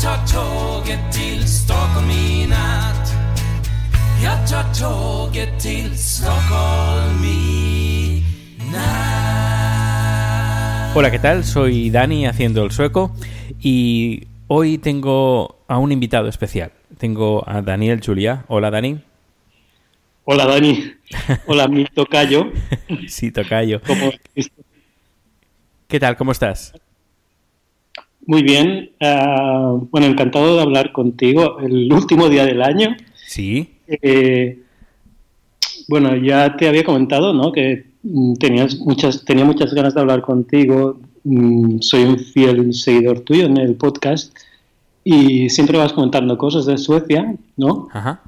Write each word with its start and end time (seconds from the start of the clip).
Jag 0.00 0.02
tar 0.02 0.26
tåget 0.26 1.12
till 1.12 1.48
Stockholm 1.48 2.10
i 2.10 2.46
natt 2.46 3.12
Jag 4.24 4.48
tar 4.48 4.64
tåget 4.80 5.60
till 5.60 5.98
Stockholm 5.98 7.24
i 7.24 8.22
natt 8.72 10.94
Hola, 10.94 11.10
¿qué 11.10 11.18
tal? 11.18 11.44
Soy 11.44 11.90
Dani 11.90 12.26
haciendo 12.26 12.64
el 12.64 12.70
sueco 12.70 13.10
y 13.60 14.22
hoy 14.46 14.78
tengo 14.78 15.56
a 15.68 15.78
un 15.78 15.92
invitado 15.92 16.28
especial. 16.28 16.70
Tengo 16.98 17.44
a 17.48 17.60
Daniel 17.62 18.00
Julia. 18.04 18.44
Hola, 18.48 18.70
Dani. 18.70 18.98
Hola 20.24 20.44
Dani, 20.46 20.92
hola 21.46 21.68
mi 21.68 21.84
tocayo. 21.86 22.50
sí, 23.08 23.30
tocayo. 23.32 23.80
¿Cómo- 23.86 24.12
¿Qué 25.88 26.00
tal? 26.00 26.16
¿Cómo 26.16 26.32
estás? 26.32 26.72
Muy 28.28 28.42
bien, 28.42 28.90
ah, 29.00 29.78
bueno, 29.90 30.06
encantado 30.06 30.56
de 30.56 30.60
hablar 30.60 30.92
contigo. 30.92 31.60
El 31.60 31.90
último 32.00 32.28
día 32.28 32.44
del 32.44 32.60
año. 32.60 32.94
Sí. 33.26 33.70
Eh, 33.86 34.58
bueno, 35.88 36.14
ya 36.14 36.54
te 36.54 36.68
había 36.68 36.84
comentado, 36.84 37.32
¿no? 37.32 37.52
Que 37.52 37.86
mm, 38.02 38.34
tenías 38.34 38.76
muchas, 38.80 39.24
tenía 39.24 39.46
muchas 39.46 39.72
ganas 39.72 39.94
de 39.94 40.02
hablar 40.02 40.20
contigo. 40.20 41.00
Mm, 41.24 41.80
soy 41.80 42.02
un 42.02 42.18
fiel 42.18 42.74
seguidor 42.74 43.20
tuyo 43.20 43.46
en 43.46 43.56
el 43.56 43.76
podcast 43.76 44.36
y 45.04 45.48
siempre 45.48 45.78
vas 45.78 45.94
comentando 45.94 46.36
cosas 46.36 46.66
de 46.66 46.76
Suecia, 46.76 47.34
¿no? 47.56 47.88
Ajá. 47.92 48.20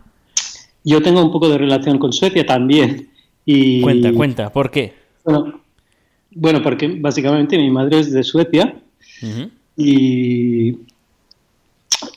Yo 0.83 1.03
tengo 1.03 1.23
un 1.23 1.31
poco 1.31 1.51
de 1.51 1.59
relación 1.59 1.99
con 1.99 2.15
Suecia 2.15 2.47
también. 2.47 3.11
Y, 3.45 3.83
Cuenta, 3.83 4.15
cuenta. 4.15 4.51
¿Por 4.51 4.71
qué? 4.71 4.95
Bueno, 5.27 5.61
bueno, 6.31 6.63
porque 6.63 6.89
básicamente 6.89 7.59
mi 7.59 7.71
madre 7.71 8.01
es 8.01 8.11
de 8.13 8.23
Suecia 8.23 8.81
Ujú. 9.23 9.51
Y, 9.77 10.77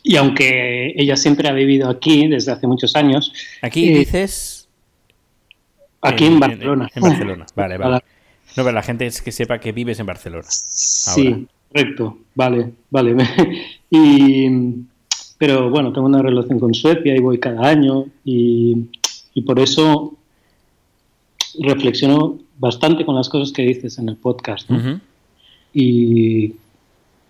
y 0.03 0.16
aunque 0.16 0.94
ella 0.96 1.16
siempre 1.16 1.47
ha 1.50 1.53
vivido 1.53 1.90
aquí 1.90 2.28
desde 2.28 2.52
hace 2.52 2.68
muchos 2.68 2.96
años, 2.96 3.34
Aquí 3.62 3.90
Eh, 3.90 4.00
dices... 4.00 4.68
aquí 6.02 6.25
en, 6.25 6.40
Barcelona. 6.40 6.90
En, 6.94 7.02
Barcelona, 7.02 7.46
vale, 7.56 7.78
vale. 7.78 8.00
No, 8.56 8.63
pero 8.63 8.75
la 8.75 8.84
gente 8.84 9.08
es 9.08 9.19
que 9.19 9.31
sepa 9.31 9.58
que 9.59 9.72
vives 9.72 10.00
en 10.00 10.06
Barcelona. 10.06 10.46
Sí, 10.47 11.28
Ahora. 11.28 11.40
correcto, 11.72 12.18
vale, 12.36 12.72
vale. 12.92 13.16
y, 13.90 14.47
pero 15.40 15.72
bueno, 15.72 15.92
tengo 15.92 16.06
una 16.06 16.22
relación 16.22 16.59
con 16.59 16.72
Suecia 16.75 17.16
y 17.16 17.19
voy 17.19 17.40
cada 17.40 17.68
año 17.68 18.06
y, 18.24 18.90
y 19.34 19.42
por 19.42 19.59
eso 19.59 20.16
reflexiono 21.59 22.38
bastante 22.59 23.06
con 23.06 23.16
las 23.16 23.28
cosas 23.28 23.52
que 23.52 23.63
dices 23.63 23.97
en 23.97 24.09
el 24.09 24.18
podcast. 24.18 24.69
Y 25.74 26.53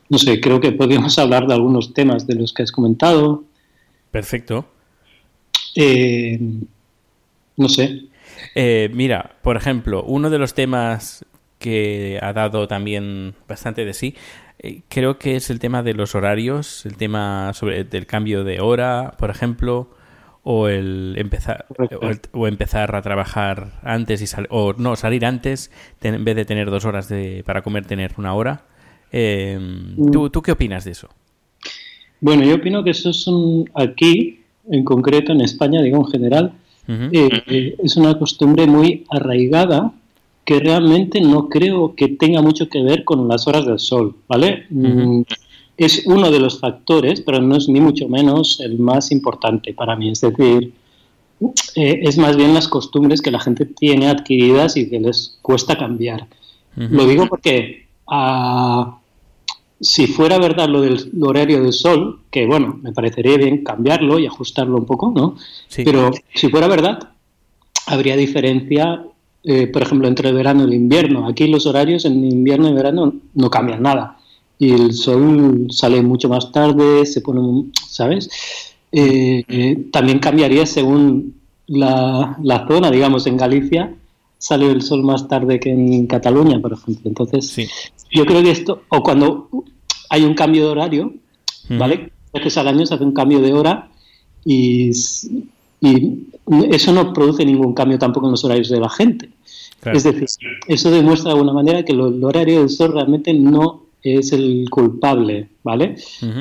no 0.09 0.17
sé, 0.17 0.39
creo 0.39 0.59
que 0.59 0.71
podríamos 0.71 1.17
hablar 1.19 1.47
de 1.47 1.53
algunos 1.53 1.93
temas 1.93 2.27
de 2.27 2.35
los 2.35 2.53
que 2.53 2.63
has 2.63 2.71
comentado. 2.71 3.43
Perfecto. 4.11 4.65
Eh, 5.75 6.39
no 7.57 7.69
sé. 7.69 8.03
Eh, 8.55 8.89
mira, 8.93 9.35
por 9.41 9.57
ejemplo, 9.57 10.03
uno 10.03 10.29
de 10.29 10.37
los 10.39 10.53
temas 10.53 11.25
que 11.59 12.19
ha 12.21 12.33
dado 12.33 12.67
también 12.67 13.35
bastante 13.47 13.85
de 13.85 13.93
sí, 13.93 14.15
eh, 14.59 14.81
creo 14.89 15.17
que 15.17 15.35
es 15.35 15.49
el 15.49 15.59
tema 15.59 15.81
de 15.81 15.93
los 15.93 16.13
horarios, 16.15 16.85
el 16.85 16.97
tema 16.97 17.51
sobre 17.53 17.83
del 17.85 18.05
cambio 18.05 18.43
de 18.43 18.59
hora, 18.59 19.13
por 19.17 19.29
ejemplo, 19.29 19.89
o 20.43 20.67
el 20.67 21.15
empezar 21.17 21.65
o, 22.01 22.09
el- 22.09 22.19
o 22.33 22.47
empezar 22.47 22.93
a 22.95 23.01
trabajar 23.01 23.79
antes 23.81 24.21
y 24.21 24.27
sal- 24.27 24.47
o 24.49 24.73
no 24.73 24.95
salir 24.97 25.25
antes 25.25 25.71
ten- 25.99 26.15
en 26.15 26.25
vez 26.25 26.35
de 26.35 26.43
tener 26.45 26.69
dos 26.69 26.83
horas 26.85 27.07
de, 27.07 27.43
para 27.45 27.61
comer 27.61 27.85
tener 27.85 28.13
una 28.17 28.33
hora. 28.33 28.65
Eh, 29.13 29.59
¿tú, 30.11 30.29
¿Tú 30.29 30.41
qué 30.41 30.51
opinas 30.51 30.83
de 30.85 30.91
eso? 30.91 31.07
Bueno, 32.19 32.43
yo 32.43 32.55
opino 32.55 32.83
que 32.83 32.89
eso 32.89 33.11
es 33.11 33.27
un, 33.27 33.69
aquí, 33.75 34.39
en 34.69 34.83
concreto 34.83 35.31
en 35.31 35.41
España, 35.41 35.81
digo 35.81 35.97
en 35.97 36.07
general, 36.07 36.53
eh, 36.87 37.29
eh, 37.47 37.75
es 37.81 37.95
una 37.95 38.17
costumbre 38.17 38.65
muy 38.65 39.05
arraigada 39.09 39.93
que 40.43 40.59
realmente 40.59 41.21
no 41.21 41.47
creo 41.47 41.95
que 41.95 42.09
tenga 42.09 42.41
mucho 42.41 42.67
que 42.67 42.81
ver 42.81 43.03
con 43.05 43.27
las 43.27 43.47
horas 43.47 43.65
del 43.65 43.79
sol, 43.79 44.15
¿vale? 44.27 44.65
Mm, 44.69 45.21
Es 45.77 46.05
uno 46.05 46.29
de 46.29 46.39
los 46.39 46.59
factores, 46.59 47.21
pero 47.21 47.41
no 47.41 47.55
es 47.55 47.67
ni 47.67 47.81
mucho 47.81 48.07
menos 48.07 48.59
el 48.59 48.77
más 48.79 49.11
importante 49.11 49.73
para 49.73 49.95
mí. 49.95 50.11
Es 50.11 50.21
decir, 50.21 50.73
eh, 51.75 51.99
es 52.03 52.17
más 52.17 52.35
bien 52.37 52.53
las 52.53 52.67
costumbres 52.67 53.21
que 53.21 53.31
la 53.31 53.39
gente 53.39 53.65
tiene 53.65 54.07
adquiridas 54.07 54.77
y 54.77 54.89
que 54.89 54.99
les 54.99 55.37
cuesta 55.41 55.77
cambiar. 55.77 56.27
Lo 56.75 57.05
digo 57.07 57.27
porque 57.27 57.87
si 59.83 60.07
fuera 60.07 60.37
verdad 60.39 60.67
lo 60.69 60.81
del 60.81 61.11
horario 61.21 61.61
del 61.61 61.73
sol, 61.73 62.21
que 62.31 62.45
bueno, 62.47 62.79
me 62.81 62.91
parecería 62.93 63.37
bien 63.37 63.63
cambiarlo 63.63 64.17
y 64.17 64.25
ajustarlo 64.25 64.77
un 64.77 64.85
poco, 64.85 65.11
¿no? 65.15 65.35
Sí. 65.67 65.83
Pero 65.83 66.11
si 66.33 66.49
fuera 66.49 66.67
verdad, 66.67 67.09
habría 67.85 68.15
diferencia, 68.15 69.05
eh, 69.43 69.67
por 69.67 69.81
ejemplo, 69.81 70.07
entre 70.07 70.29
el 70.29 70.35
verano 70.35 70.63
y 70.63 70.67
el 70.67 70.73
invierno. 70.73 71.27
Aquí 71.27 71.47
los 71.47 71.65
horarios 71.65 72.05
en 72.05 72.23
invierno 72.23 72.69
y 72.69 72.73
verano 72.73 73.13
no 73.33 73.49
cambian 73.49 73.83
nada. 73.83 74.17
Y 74.57 74.71
el 74.71 74.93
sol 74.93 75.67
sale 75.69 76.01
mucho 76.01 76.29
más 76.29 76.51
tarde, 76.51 77.05
se 77.05 77.21
pone, 77.21 77.65
¿sabes? 77.87 78.29
Eh, 78.91 79.43
eh, 79.47 79.87
también 79.91 80.19
cambiaría 80.19 80.65
según 80.65 81.35
la, 81.67 82.37
la 82.41 82.67
zona, 82.67 82.89
digamos, 82.89 83.27
en 83.27 83.37
Galicia 83.37 83.93
sale 84.37 84.69
el 84.69 84.81
sol 84.81 85.03
más 85.03 85.27
tarde 85.29 85.57
que 85.57 85.69
en 85.71 86.05
Cataluña, 86.05 86.59
por 86.59 86.73
ejemplo. 86.73 87.03
Entonces, 87.05 87.47
Sí. 87.47 87.65
yo 88.11 88.25
creo 88.25 88.43
que 88.43 88.51
esto, 88.51 88.81
o 88.89 89.01
cuando 89.01 89.47
hay 90.13 90.23
un 90.23 90.35
cambio 90.35 90.65
de 90.65 90.69
horario. 90.69 91.13
¿vale? 91.69 92.11
Veces 92.33 92.57
al 92.57 92.67
año 92.67 92.85
se 92.85 92.93
hace 92.93 93.03
un 93.03 93.13
cambio 93.13 93.39
de 93.41 93.51
hora 93.53 93.89
y, 94.45 94.91
eso 96.71 96.91
no 96.93 97.13
produce 97.13 97.45
ningún 97.45 97.73
cambio 97.73 97.97
tampoco 97.97 98.27
en 98.27 98.31
los 98.31 98.43
horarios 98.45 98.69
de 98.69 98.79
la 98.79 98.89
gente. 98.89 99.29
Claro. 99.81 99.97
Es 99.97 100.03
decir, 100.03 100.25
eso 100.67 100.91
demuestra 100.91 101.29
de 101.29 101.35
alguna 101.37 101.53
manera 101.53 101.83
que 101.83 101.93
lo- 101.93 102.07
el 102.07 102.23
horario 102.23 102.59
del 102.59 102.69
sol 102.69 102.93
realmente 102.93 103.33
no 103.33 103.83
es 104.03 104.31
el 104.33 104.67
culpable, 104.69 105.49
¿vale? 105.63 105.95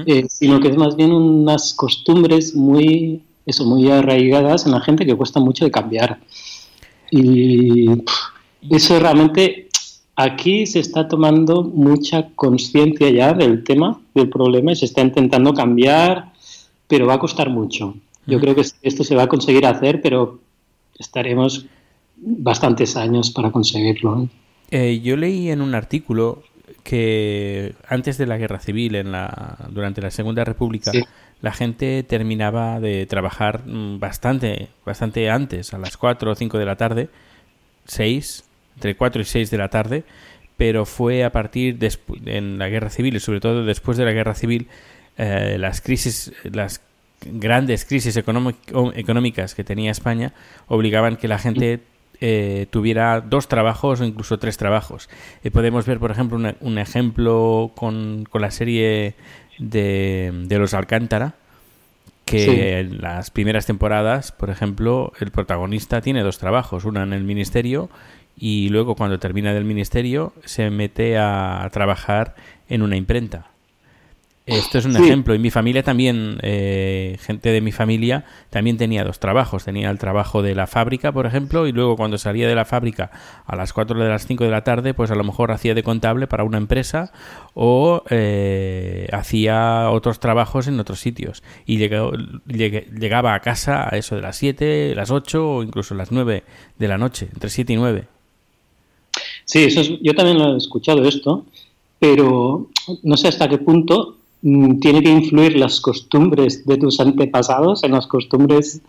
Eh, 0.07 0.25
sino 0.29 0.61
que 0.61 0.69
es 0.69 0.77
más 0.77 0.97
bien 0.97 1.13
unas 1.13 1.73
costumbres 1.75 2.55
muy 2.55 3.23
eso, 3.47 3.65
muy 3.65 3.91
arraigadas 3.91 4.67
en 4.67 4.73
la 4.73 4.81
gente 4.81 5.05
que 5.07 5.17
cuesta 5.17 5.41
mucho 5.41 5.65
de 5.65 5.71
cambiar. 5.71 6.21
Y 7.11 7.89
pff, 7.89 8.15
eso 8.71 8.99
realmente 9.01 9.69
aquí 10.23 10.67
se 10.67 10.81
está 10.81 11.09
tomando 11.09 11.63
mucha 11.63 12.29
conciencia 12.35 13.11
ya 13.11 13.35
del 13.35 13.65
tema, 13.65 14.01
del 14.15 14.29
problema, 14.29 14.73
y 14.73 14.77
se 14.77 14.85
está 14.87 15.01
intentando 15.01 15.55
cambiar, 15.55 16.33
pero 16.89 17.07
va 17.07 17.15
a 17.15 17.19
costar 17.19 17.51
mucho. 17.51 17.95
Yo 18.27 18.39
creo 18.41 18.55
que 18.55 18.65
esto 18.83 19.05
se 19.05 19.15
va 19.17 19.25
a 19.25 19.27
conseguir 19.27 19.67
hacer, 19.67 20.01
pero 20.01 20.41
estaremos 20.99 21.67
bastantes 22.17 22.97
años 22.97 23.31
para 23.31 23.51
conseguirlo. 23.51 24.23
¿eh? 24.23 24.29
Eh, 24.71 25.01
yo 25.01 25.17
leí 25.17 25.51
en 25.51 25.61
un 25.61 25.75
artículo 25.75 26.43
que 26.85 27.75
antes 27.89 28.19
de 28.19 28.27
la 28.27 28.39
guerra 28.39 28.61
civil, 28.61 28.95
en 28.95 29.13
la, 29.13 29.57
durante 29.71 30.01
la 30.01 30.11
Segunda 30.11 30.45
República, 30.45 30.93
Sí. 30.93 31.03
la 31.41 31.53
gente 31.53 32.03
terminaba 32.03 32.81
de 32.81 33.07
trabajar 33.07 33.67
mm, 33.67 33.99
bastante, 33.99 34.69
bastante 34.85 35.31
antes, 35.31 35.75
a 35.75 35.79
las 35.79 35.97
4 35.97 36.31
o 36.31 36.35
5 36.35 36.59
de 36.59 36.65
la 36.65 36.77
tarde, 36.77 37.09
6, 37.87 38.45
entre 38.77 38.97
4 38.97 39.23
y 39.23 39.25
6 39.25 39.51
de 39.51 39.59
la 39.59 39.69
tarde, 39.69 40.05
pero 40.57 40.85
fue 40.87 41.25
a 41.25 41.33
partir 41.33 41.79
despu- 41.79 42.21
en 42.27 42.59
la 42.59 42.69
guerra 42.69 42.91
civil 42.91 43.17
y 43.17 43.21
sobre 43.21 43.41
todo 43.41 43.65
después 43.65 43.97
de 43.99 44.05
la 44.05 44.13
guerra 44.13 44.35
civil, 44.35 44.69
eh, 45.19 45.57
las 45.59 45.81
crisis, 45.81 46.33
las 46.45 46.81
grandes 47.25 47.85
crisis 47.85 48.17
económicas 48.17 49.55
que 49.55 49.65
tenía 49.65 49.91
España 49.91 50.33
obligaban 50.69 51.17
que 51.17 51.29
la 51.29 51.39
gente 51.39 51.81
eh, 52.25 52.67
tuviera 52.71 53.21
dos 53.21 53.49
trabajos 53.49 54.01
o 54.01 54.05
incluso 54.05 54.39
tres 54.39 54.57
trabajos. 54.57 55.09
Eh, 55.43 55.51
podemos 55.51 55.87
ver, 55.87 55.99
por 55.99 56.11
ejemplo, 56.13 56.37
una- 56.37 56.55
un 56.61 56.79
ejemplo 56.79 57.73
con, 57.75 58.25
con 58.31 58.43
la 58.43 58.51
serie 58.53 59.15
de, 59.59 60.31
de 60.47 60.59
los 60.59 60.73
Alcántara, 60.75 61.35
que 62.25 62.39
Sí. 62.45 62.51
en 62.61 63.01
las 63.01 63.31
primeras 63.33 63.67
temporadas, 63.67 64.31
por 64.31 64.51
ejemplo, 64.51 65.13
el 65.19 65.33
protagonista 65.33 66.01
tiene 66.01 66.23
dos 66.23 66.39
trabajos, 66.39 66.85
una 66.85 67.03
en 67.03 67.13
el 67.13 67.25
ministerio 67.25 67.91
y 68.37 68.69
luego 68.71 68.95
cuando 68.97 69.19
termina 69.19 69.53
del 69.55 69.65
ministerio 69.65 70.33
se 70.45 70.71
mete 70.71 71.19
a, 71.19 71.69
trabajar 71.73 72.35
en 72.69 72.83
una 72.83 72.97
imprenta. 72.97 73.47
Esto 74.45 74.79
es 74.79 74.87
un 74.87 74.95
Sí. 74.95 75.05
ejemplo. 75.05 75.37
Y 75.37 75.39
mi 75.39 75.51
familia 75.53 75.85
también, 75.85 76.39
eh, 76.43 77.17
gente 77.21 77.51
de 77.51 77.61
mi 77.61 77.71
familia, 77.71 78.25
también 78.51 78.77
tenía 78.77 79.05
dos 79.05 79.21
trabajos. 79.21 79.65
Tenía 79.65 79.89
el 79.89 79.99
trabajo 79.99 80.43
de 80.43 80.57
la 80.57 80.67
fábrica, 80.67 81.13
por 81.13 81.27
ejemplo, 81.27 81.69
y 81.69 81.73
luego 81.73 81.97
cuando 81.97 82.19
salía 82.19 82.49
de 82.49 82.57
la 82.57 82.65
fábrica 82.65 83.13
a 83.47 83.55
las 83.55 83.73
4 83.73 84.03
de 84.03 84.09
las 84.09 84.27
5 84.27 84.43
de 84.43 84.51
la 84.51 84.65
tarde, 84.65 84.95
pues 84.95 85.13
a 85.13 85.15
lo 85.15 85.23
mejor 85.23 85.53
hacía 85.53 85.75
de 85.75 85.85
contable 85.85 86.27
para 86.27 86.43
una 86.43 86.59
empresa 86.59 87.13
o 87.55 88.03
eh, 88.11 89.07
hacía 89.13 89.89
otros 89.91 90.19
trabajos 90.19 90.67
en 90.67 90.81
otros 90.81 90.99
sitios. 90.99 91.45
Y 91.65 91.77
llegó- 91.77 92.11
llegué- 92.49 92.89
llegaba 92.99 93.35
a 93.35 93.41
casa 93.41 93.87
a 93.89 93.97
eso 93.97 94.17
de 94.17 94.23
las 94.23 94.35
7, 94.37 94.95
las 94.97 95.13
8 95.13 95.49
o 95.49 95.63
incluso 95.63 95.95
las 95.95 96.11
9 96.11 96.43
de 96.81 96.89
la 96.89 96.99
noche, 96.99 97.29
entre 97.33 97.49
7 97.49 97.75
y 97.75 97.77
9. 97.77 98.07
Sí, 99.45 99.61
eso 99.65 99.81
es- 99.81 100.01
yo 100.01 100.15
también 100.15 100.39
lo 100.39 100.55
he 100.55 100.57
escuchado 100.59 101.03
esto, 101.05 101.45
pero 101.99 102.69
no 103.03 103.17
sé 103.17 103.29
hasta 103.29 103.49
qué 103.49 103.59
punto 103.59 104.17
mm, 104.43 104.81
tiene 104.81 105.03
que 105.03 105.11
influir 105.11 105.57
las 105.57 105.81
costumbres 105.81 106.67
de 106.67 106.77
tus 106.77 106.99
antepasados 107.01 107.85
en 107.85 107.93
las 107.93 108.07
costumbres 108.09 108.81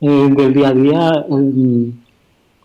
eh, 0.00 0.28
del 0.36 0.54
día 0.54 0.68
a 0.68 0.74
día 0.74 1.26
mm, 1.28 1.88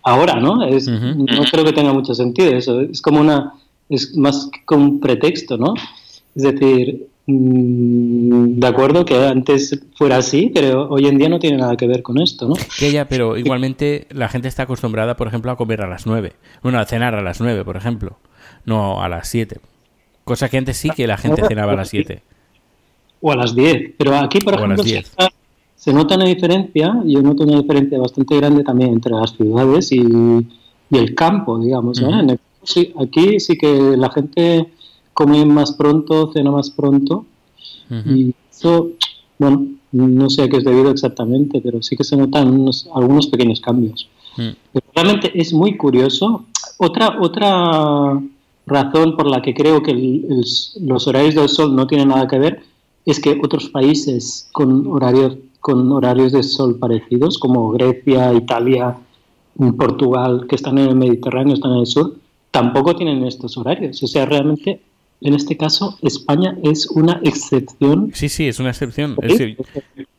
ahora, 0.04 0.40
¿no? 0.40 0.64
Es. 0.64 0.88
No 1.18 1.26
creo 1.52 1.66
que 1.66 1.74
tenga 1.74 1.92
mucho 1.94 2.14
sentido 2.14 2.52
eso. 2.56 2.82
Es 2.82 3.02
como 3.02 3.20
una, 3.22 3.54
es 3.90 4.16
más 4.16 4.50
que 4.68 4.76
un 4.76 5.00
pretexto, 5.00 5.58
¿no? 5.58 5.74
Es 6.36 6.44
decir, 6.44 7.08
de 7.28 8.68
acuerdo 8.68 9.04
que 9.04 9.16
antes 9.16 9.80
fuera 9.96 10.18
así, 10.18 10.52
pero 10.54 10.88
hoy 10.90 11.08
en 11.08 11.18
día 11.18 11.28
no 11.30 11.40
tiene 11.40 11.58
nada 11.58 11.76
que 11.76 11.88
ver 11.88 12.04
con 12.04 12.20
esto, 12.22 12.48
¿no? 12.48 12.54
Que 12.78 12.92
ya, 12.92 13.08
pero 13.08 13.36
igualmente 13.38 14.08
la 14.12 14.30
gente 14.30 14.48
está 14.48 14.64
acostumbrada, 14.64 15.16
por 15.16 15.28
ejemplo, 15.28 15.52
a 15.52 15.56
comer 15.58 15.82
a 15.82 15.88
las 15.88 16.06
9. 16.06 16.34
Bueno, 16.62 16.80
a 16.80 16.86
cenar 16.86 17.16
a 17.16 17.22
las 17.24 17.42
9, 17.42 17.64
por 17.66 17.78
ejemplo. 17.78 18.18
No 18.66 19.02
a 19.02 19.10
las 19.10 19.28
7. 19.28 19.60
Cosa 20.24 20.50
que 20.50 20.58
antes 20.58 20.78
sí 20.78 20.90
que 20.90 21.08
la 21.08 21.18
gente 21.18 21.42
cenaba 21.48 21.74
a 21.74 21.76
las 21.76 21.90
7. 21.90 22.22
O 23.22 23.32
a 23.32 23.36
las 23.36 23.56
10. 23.56 23.94
Pero 23.98 24.16
aquí, 24.18 24.40
por 24.40 24.54
O 24.54 24.58
ejemplo, 24.58 24.84
se 24.84 24.90
10. 24.90 25.12
nota, 25.18 25.32
se 25.76 25.94
nota 25.94 26.16
una 26.16 26.26
diferencia, 26.26 26.96
yo 27.06 27.22
noto 27.22 27.44
una 27.44 27.60
diferencia 27.60 27.98
bastante 28.00 28.36
grande 28.38 28.64
también 28.64 28.92
entre 28.94 29.14
las 29.14 29.32
ciudades 29.36 29.92
y, 29.92 30.02
y 30.02 30.98
el 30.98 31.16
campo, 31.16 31.58
digamos. 31.60 32.00
¿no? 32.02 32.20
El- 32.20 32.40
sí, 32.64 32.94
aquí 33.00 33.40
sí 33.40 33.58
que 33.58 33.96
la 33.98 34.10
gente 34.12 34.68
come 35.16 35.44
más 35.46 35.72
pronto, 35.72 36.32
cena 36.32 36.52
más 36.52 36.70
pronto. 36.70 37.26
Y 37.90 38.34
eso, 38.52 38.90
bueno, 39.40 39.66
no 39.92 40.30
sé 40.30 40.44
a 40.44 40.50
qué 40.50 40.58
es 40.58 40.64
debido 40.64 40.92
exactamente, 40.92 41.62
pero 41.62 41.82
sí 41.82 41.96
que 41.96 42.04
se 42.04 42.18
notan 42.18 42.52
unos- 42.60 42.88
algunos 42.94 43.28
pequeños 43.28 43.60
cambios. 43.62 44.08
Mm. 44.38 44.50
Pero 44.74 44.86
realmente 44.94 45.32
es 45.34 45.54
muy 45.54 45.78
curioso. 45.78 46.46
Otra, 46.78 47.18
otra 47.22 48.20
razón 48.68 49.16
por 49.16 49.28
la 49.28 49.42
que 49.42 49.54
creo 49.54 49.82
que 49.82 49.92
el- 49.92 50.26
el- 50.30 50.88
los 50.88 51.08
horarios 51.08 51.36
del 51.36 51.48
sol 51.50 51.76
no 51.76 51.86
tienen 51.88 52.10
nada 52.10 52.28
que 52.28 52.38
ver 52.40 52.60
es 53.06 53.20
que 53.20 53.40
otros 53.44 53.70
países 53.70 54.50
con 54.52 54.88
horarios, 54.88 55.38
con 55.62 55.92
horarios 55.92 56.32
de 56.34 56.44
sol 56.44 56.78
parecidos, 56.78 57.38
como 57.38 57.70
Grecia, 57.72 58.34
Italia, 58.34 58.98
Portugal, 59.78 60.46
que 60.50 60.56
están 60.56 60.78
en 60.80 60.90
el 60.90 60.96
Mediterráneo, 60.96 61.54
están 61.54 61.72
en 61.74 61.80
el 61.80 61.86
sur, 61.86 62.16
tampoco 62.52 62.96
tienen 62.96 63.24
estos 63.26 63.58
horarios. 63.58 64.02
O 64.04 64.08
sea, 64.08 64.26
realmente, 64.26 64.82
en 65.22 65.34
este 65.34 65.58
caso, 65.58 65.98
España 66.02 66.58
es 66.64 66.88
una 66.88 67.20
excepción 67.24 68.12
Sí, 68.14 68.30
sí, 68.30 68.48
es 68.48 68.60
una 68.60 68.70
excepción. 68.70 69.16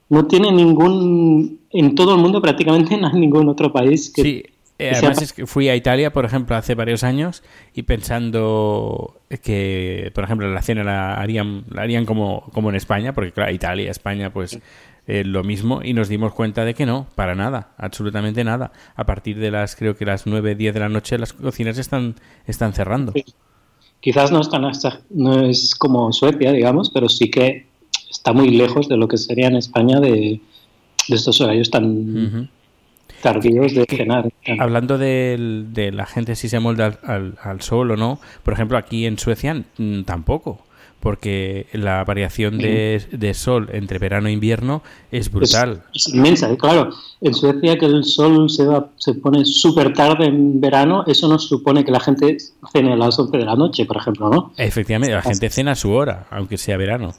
No 0.09 0.27
tiene 0.27 0.53
ningún, 0.53 1.61
en 1.71 1.95
todo 1.95 2.15
el 2.15 2.21
mundo 2.21 2.41
prácticamente 2.41 2.97
no 3.01 3.09
hay 3.09 3.19
ningún 3.19 3.49
otro 3.49 3.73
país 3.73 4.13
que... 4.15 4.23
sí, 4.23 4.43
eh, 4.79 4.93
además 4.93 5.23
es 5.23 5.33
que 5.33 5.47
fui 5.47 5.71
a 5.71 5.77
Italia, 5.77 6.13
por 6.13 6.27
ejemplo, 6.27 6.55
hace 6.55 6.75
varios 6.75 7.03
años 7.03 7.43
y 7.75 7.83
pensando 7.85 9.17
que, 9.43 10.13
por 10.15 10.25
ejemplo, 10.25 10.53
la 10.53 10.61
cena 10.61 10.85
la 10.85 11.15
harían, 11.15 11.65
la 11.71 11.83
harían 11.83 12.05
como, 12.05 12.45
como 12.53 12.69
en 12.69 12.77
España, 12.77 13.15
porque 13.15 13.33
claro, 13.33 13.53
Italia, 13.53 13.91
España, 13.91 14.31
pues 14.33 14.59
eh, 15.07 15.25
lo 15.25 15.45
mismo 15.45 15.83
y 15.83 15.95
nos 15.95 16.09
dimos 16.09 16.35
cuenta 16.35 16.65
de 16.65 16.75
que 16.75 16.85
no, 16.85 17.07
para 17.15 17.35
nada, 17.35 17.71
absolutamente 17.79 18.45
nada. 18.45 18.73
A 18.97 19.07
partir 19.07 19.39
de 19.39 19.51
las, 19.51 19.77
creo 19.77 19.97
que 19.97 20.05
las 20.05 20.27
9, 20.27 20.57
10 20.57 20.75
de 20.75 20.81
la 20.81 20.89
noche 20.91 21.17
las 21.17 21.33
cocinas 21.33 21.79
están, 21.79 22.17
están 22.47 22.75
cerrando. 22.75 23.13
Sí. 23.13 23.25
Quizás 24.07 24.31
no 24.31 24.41
es, 24.41 24.49
tan 24.49 24.65
no 25.11 25.41
es 25.47 25.75
como 25.75 26.13
Suecia, 26.13 26.53
digamos, 26.53 26.91
pero 26.91 27.09
sí 27.09 27.29
que 27.29 27.67
está 28.09 28.33
muy 28.33 28.51
lejos 28.51 28.89
de 28.89 28.97
lo 28.97 29.09
que 29.09 29.17
sería 29.17 29.49
en 29.49 29.57
España 29.57 29.99
de, 29.99 30.41
de 31.09 31.17
estos 31.17 31.41
horarios 31.41 31.71
tan 31.73 32.49
tardíos 33.21 33.75
de 33.75 33.85
cenar. 33.89 34.31
Hablando 34.61 34.97
de, 34.97 35.91
la 35.93 36.07
gente 36.07 36.37
si 36.37 36.49
se 36.49 36.61
molda 36.61 36.87
al, 36.87 36.99
al- 37.03 37.39
al 37.43 37.61
sol 37.63 37.91
o 37.91 37.97
no, 37.97 38.21
por 38.45 38.55
ejemplo, 38.55 38.79
aquí 38.79 39.07
en 39.07 39.19
Suecia 39.19 39.65
mm, 39.77 40.03
tampoco, 40.03 40.65
porque 41.01 41.67
la 41.73 42.03
variación 42.05 42.59
de, 42.59 43.03
de 43.13 43.35
sol 43.35 43.69
entre 43.73 43.99
verano 43.99 44.29
e 44.29 44.33
invierno 44.33 44.83
es 45.13 45.31
brutal. 45.31 45.85
Es, 45.95 46.09
es 46.09 46.15
inmensa, 46.15 46.53
y 46.53 46.57
claro. 46.57 46.91
En 47.21 47.35
Suecia 47.35 47.79
que 47.79 47.87
el 47.87 48.05
sol 48.05 48.51
se, 48.51 48.67
va, 48.67 48.91
se 48.97 49.15
pone 49.15 49.45
súper 49.45 49.93
tarde 49.93 50.27
en 50.27 50.61
verano, 50.61 51.05
eso 51.07 51.29
no 51.29 51.39
supone 51.39 51.85
que 51.85 51.93
la 51.93 52.01
gente 52.01 52.37
cene 52.73 52.93
a 52.93 52.97
las 52.97 53.19
11 53.19 53.37
de 53.37 53.45
la 53.45 53.55
noche, 53.57 53.87
por 53.87 53.97
ejemplo, 53.97 54.29
¿no? 54.29 54.53
Efectivamente, 54.57 55.15
la 55.15 55.23
gente 55.23 55.49
cena 55.49 55.73
a 55.73 55.77
su 55.77 55.93
hora, 55.93 56.27
aunque 56.31 56.59
sea 56.59 56.77
verano. 56.77 57.13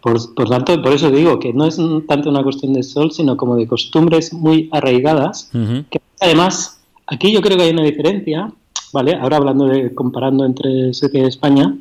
Por, 0.00 0.34
por 0.34 0.48
tanto, 0.50 0.80
por 0.82 0.92
eso 0.92 1.10
digo 1.10 1.38
que 1.38 1.52
no 1.52 1.66
es 1.66 1.78
tanto 2.06 2.28
una 2.28 2.42
cuestión 2.42 2.74
de 2.74 2.82
sol, 2.82 3.10
sino 3.10 3.36
como 3.36 3.56
de 3.56 3.66
costumbres 3.66 4.32
muy 4.32 4.68
arraigadas 4.70 5.50
que 5.90 6.00
además, 6.20 6.82
aquí 7.06 7.32
yo 7.32 7.40
creo 7.40 7.56
que 7.56 7.64
hay 7.64 7.70
una 7.70 7.84
diferencia, 7.84 8.52
¿vale? 8.94 9.14
Ahora 9.16 9.38
hablando 9.38 9.66
de, 9.66 9.94
comparando 9.94 10.46
entre 10.46 10.94
Suecia 10.94 11.22
y 11.22 11.26
España, 11.26 11.76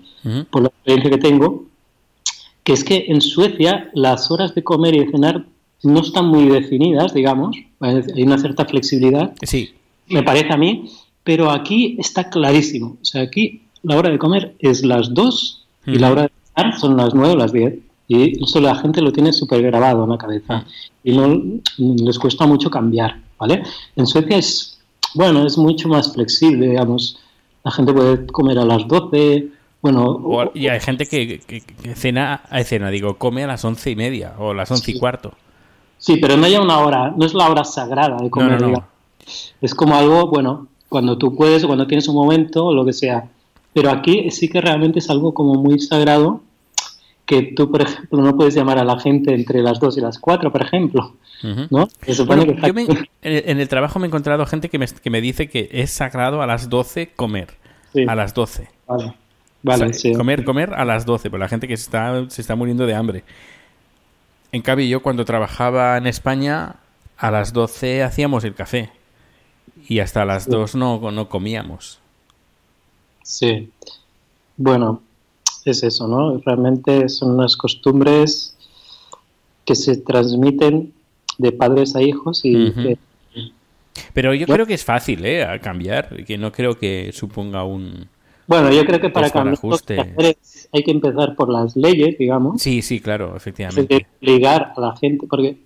por 0.49 0.63
la 0.63 0.69
experiencia 0.69 1.11
que 1.11 1.17
tengo, 1.17 1.65
que 2.63 2.73
es 2.73 2.83
que 2.83 3.05
en 3.07 3.21
Suecia 3.21 3.89
las 3.93 4.31
horas 4.31 4.55
de 4.55 4.63
comer 4.63 4.95
y 4.95 5.05
de 5.05 5.11
cenar 5.11 5.45
no 5.83 5.99
están 6.01 6.25
muy 6.27 6.49
definidas, 6.49 7.13
digamos, 7.13 7.55
hay 7.79 8.23
una 8.23 8.37
cierta 8.37 8.65
flexibilidad, 8.65 9.33
Sí, 9.43 9.73
me 10.07 10.23
parece 10.23 10.51
a 10.53 10.57
mí, 10.57 10.89
pero 11.23 11.51
aquí 11.51 11.95
está 11.99 12.29
clarísimo. 12.29 12.97
O 13.01 13.05
sea, 13.05 13.21
aquí 13.21 13.61
la 13.83 13.97
hora 13.97 14.09
de 14.09 14.17
comer 14.17 14.55
es 14.59 14.83
las 14.83 15.13
2 15.13 15.65
y 15.85 15.99
la 15.99 16.11
hora 16.11 16.21
de 16.23 16.31
cenar 16.55 16.79
son 16.79 16.97
las 16.97 17.13
9 17.13 17.33
o 17.33 17.37
las 17.37 17.53
10. 17.53 17.75
Y 18.07 18.43
eso 18.43 18.59
la 18.59 18.75
gente 18.75 19.01
lo 19.01 19.11
tiene 19.11 19.31
súper 19.31 19.61
grabado 19.61 20.03
en 20.03 20.09
la 20.09 20.17
cabeza. 20.17 20.45
Ah. 20.49 20.65
Y 21.03 21.11
no 21.11 21.41
les 21.77 22.19
cuesta 22.19 22.45
mucho 22.45 22.69
cambiar, 22.69 23.19
¿vale? 23.39 23.63
En 23.95 24.07
Suecia 24.07 24.37
es, 24.37 24.72
bueno, 25.15 25.45
es 25.45 25.57
mucho 25.57 25.87
más 25.89 26.13
flexible, 26.13 26.67
digamos. 26.69 27.19
La 27.63 27.71
gente 27.71 27.93
puede 27.93 28.25
comer 28.27 28.59
a 28.59 28.65
las 28.65 28.87
12, 28.87 29.47
bueno... 29.81 30.03
O- 30.03 30.43
o- 30.45 30.51
y 30.53 30.67
hay 30.67 30.79
gente 30.79 31.05
que, 31.05 31.39
que- 31.39 31.61
que 31.61 31.95
cena, 31.95 32.41
eh, 32.51 32.63
cena, 32.63 32.89
digo, 32.89 33.17
come 33.17 33.43
a 33.43 33.47
las 33.47 33.63
once 33.65 33.91
y 33.91 33.95
media 33.95 34.33
o 34.39 34.51
a 34.51 34.53
las 34.53 34.69
once 34.71 34.91
y 34.91 34.93
Sí. 34.95 34.99
cuarto. 34.99 35.31
sí, 35.97 36.17
pero 36.17 36.35
no 36.35 36.45
hay 36.45 36.55
una 36.57 36.79
hora, 36.79 37.13
no 37.15 37.25
es 37.25 37.33
la 37.33 37.49
hora 37.49 37.63
sagrada 37.63 38.17
de 38.17 38.29
comer, 38.29 38.59
no, 38.61 38.67
no. 38.69 38.85
Es 39.61 39.73
como 39.73 39.95
algo, 39.95 40.27
bueno, 40.27 40.67
cuando 40.89 41.17
tú 41.17 41.33
puedes, 41.35 41.65
cuando 41.65 41.87
tienes 41.87 42.07
un 42.09 42.15
momento, 42.15 42.65
o 42.65 42.73
lo 42.73 42.83
que 42.85 42.91
sea. 42.91 43.29
Pero 43.73 43.89
aquí 43.89 44.29
sí 44.29 44.49
que 44.49 44.59
realmente 44.59 44.99
es 44.99 45.09
algo 45.09 45.33
como 45.33 45.53
muy 45.55 45.79
sagrado 45.79 46.41
que 47.25 47.53
tú, 47.55 47.71
por 47.71 47.81
ejemplo, 47.81 48.21
no 48.21 48.35
puedes 48.35 48.53
llamar 48.53 48.77
a 48.79 48.83
la 48.83 48.99
gente 48.99 49.33
entre 49.33 49.61
las 49.61 49.79
2 49.79 49.97
y 49.97 50.01
las 50.01 50.19
4, 50.19 50.51
por 50.51 50.61
ejemplo. 50.63 51.15
¿no? 51.69 51.89
Se 52.01 52.13
supone 52.13 52.45
Bueno, 52.45 52.61
que 52.61 52.67
yo 52.67 52.73
me- 52.73 52.83
en, 52.83 53.07
el, 53.21 53.43
en 53.49 53.59
el 53.59 53.67
trabajo 53.67 53.99
me 53.99 54.05
he 54.05 54.07
encontrado 54.07 54.45
gente 54.45 54.69
que 54.69 54.79
me, 54.79 54.87
que 54.87 55.09
me 55.09 55.19
dice 55.19 55.49
que 55.49 55.67
es 55.71 55.91
sagrado 55.91 56.41
a 56.41 56.47
las 56.47 56.69
12 56.69 57.11
comer. 57.15 57.49
Sí. 57.93 58.05
A 58.07 58.15
las 58.15 58.33
12. 58.33 58.69
Vale, 58.87 59.13
vale, 59.61 59.85
O 59.85 59.87
sea, 59.89 59.93
sí. 59.93 60.13
Comer, 60.13 60.43
comer 60.45 60.73
a 60.73 60.85
las 60.85 61.05
12, 61.05 61.29
por 61.29 61.39
la 61.39 61.49
gente 61.49 61.67
que 61.67 61.75
se 61.77 61.83
está, 61.83 62.29
se 62.29 62.41
está 62.41 62.55
muriendo 62.55 62.85
de 62.85 62.95
hambre. 62.95 63.23
En 64.53 64.61
cambio, 64.61 64.85
yo 64.85 65.01
cuando 65.01 65.25
trabajaba 65.25 65.97
en 65.97 66.07
España, 66.07 66.75
a 67.17 67.29
las 67.31 67.51
12 67.53 68.03
hacíamos 68.03 68.43
el 68.45 68.55
café. 68.55 68.89
Y 69.89 69.99
hasta 69.99 70.23
las 70.25 70.47
2 70.49 70.75
no, 70.75 71.11
no 71.11 71.27
comíamos. 71.27 71.99
Sí. 73.23 73.69
Bueno, 74.57 75.01
es 75.71 75.83
eso, 75.83 76.07
¿no? 76.07 76.37
Realmente 76.39 77.07
son 77.09 77.31
unas 77.31 77.55
costumbres 77.57 78.55
que 79.65 79.75
se 79.75 79.97
transmiten 79.97 80.93
de 81.37 81.51
padres 81.51 81.95
a 81.95 82.01
hijos 82.01 82.41
y 82.43 82.71
que- 82.71 82.97
Pero 84.13 84.33
yo 84.33 84.45
Yo- 84.47 84.53
creo 84.53 84.65
que 84.65 84.73
es 84.73 84.83
fácil, 84.83 85.23
¿eh? 85.25 85.43
A 85.43 85.59
cambiar. 85.59 86.23
Que 86.25 86.37
no 86.37 86.51
creo 86.51 86.77
que 86.77 87.11
suponga 87.13 87.63
un... 87.63 88.07
bueno, 88.47 88.71
yo 88.71 88.83
creo 88.85 88.99
que 88.99 89.09
para 89.09 89.29
cambiar 89.29 89.57
que 89.85 90.37
hay 90.71 90.83
que 90.83 90.91
empezar 90.91 91.35
por 91.35 91.49
las 91.49 91.75
leyes, 91.75 92.17
digamos, 92.17 92.61
Sí, 92.61 92.81
sí, 92.81 92.99
claro, 92.99 93.31
hay 93.31 93.37
efectivamente. 93.37 93.87
que 93.87 94.05
obligar 94.21 94.73
a 94.75 94.81
la 94.81 94.95
gente, 94.97 95.27
porque 95.27 95.57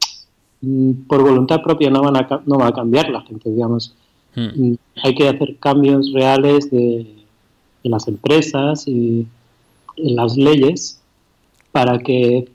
mm, 0.62 0.92
por 1.08 1.22
voluntad 1.24 1.62
propia 1.62 1.90
no, 1.90 2.02
van 2.02 2.18
a, 2.18 2.42
no 2.46 2.58
va 2.58 2.68
a 2.68 2.74
cambiar 2.74 3.10
la 3.10 3.22
gente, 3.22 3.50
digamos. 3.50 3.96
Mm. 4.36 4.42
Mm, 4.72 4.78
Hay 5.04 5.16
que 5.16 5.28
hacer 5.30 5.56
cambios 5.60 6.12
reales 6.14 6.70
de, 6.70 7.08
de 7.84 7.90
las 7.90 8.08
empresas 8.10 8.84
y 8.88 9.26
en 9.98 10.16
las 10.16 10.38
leyes 10.38 11.00
para 11.72 12.00
que 12.00 12.48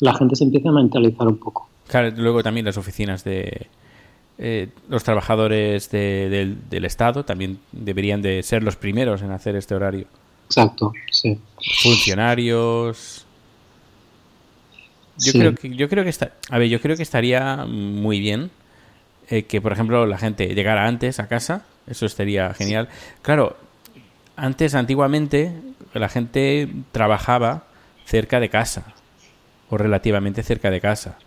la 0.00 0.14
gente 0.14 0.36
se 0.36 0.44
empiece 0.44 0.68
a 0.68 0.72
mentalizar 0.72 1.26
un 1.28 1.38
poco. 1.38 1.68
Claro, 1.88 2.10
luego 2.16 2.42
también 2.42 2.66
las 2.66 2.76
oficinas 2.76 3.24
de 3.24 3.66
eh, 4.38 4.68
los 4.88 5.04
trabajadores 5.04 5.90
de- 5.90 6.28
del, 6.28 6.68
del 6.70 6.84
Estado 6.84 7.24
también 7.24 7.58
deberían 7.70 8.22
de 8.22 8.42
ser 8.42 8.62
los 8.62 8.76
primeros 8.76 9.22
en 9.22 9.30
hacer 9.30 9.54
este 9.56 9.74
horario. 9.74 10.06
Exacto, 10.46 10.92
sí. 11.10 11.38
Funcionarios. 11.82 13.24
Yo 15.18 15.32
Sí. 15.32 15.38
creo 15.38 15.54
que 15.54 15.70
yo 15.76 15.88
creo 15.88 16.04
que 16.04 16.10
está, 16.10 16.32
a 16.50 16.58
ver, 16.58 16.68
yo 16.68 16.80
creo 16.80 16.96
que 16.96 17.02
estaría 17.02 17.64
muy 17.66 18.18
bien 18.20 18.50
eh, 19.28 19.44
que 19.44 19.60
por 19.60 19.72
ejemplo 19.72 20.06
la 20.06 20.18
gente 20.18 20.54
llegara 20.54 20.86
antes 20.86 21.20
a 21.20 21.28
casa, 21.28 21.64
eso 21.86 22.06
estaría 22.06 22.52
genial. 22.54 22.88
Claro, 23.22 23.56
antes 24.36 24.74
antiguamente 24.74 25.52
la 25.94 26.08
gente 26.08 26.68
trabajaba 26.92 27.64
cerca 28.04 28.40
de 28.40 28.48
casa 28.48 28.94
o 29.70 29.78
relativamente 29.78 30.42
cerca 30.42 30.70
de 30.70 30.80
casa. 30.80 31.18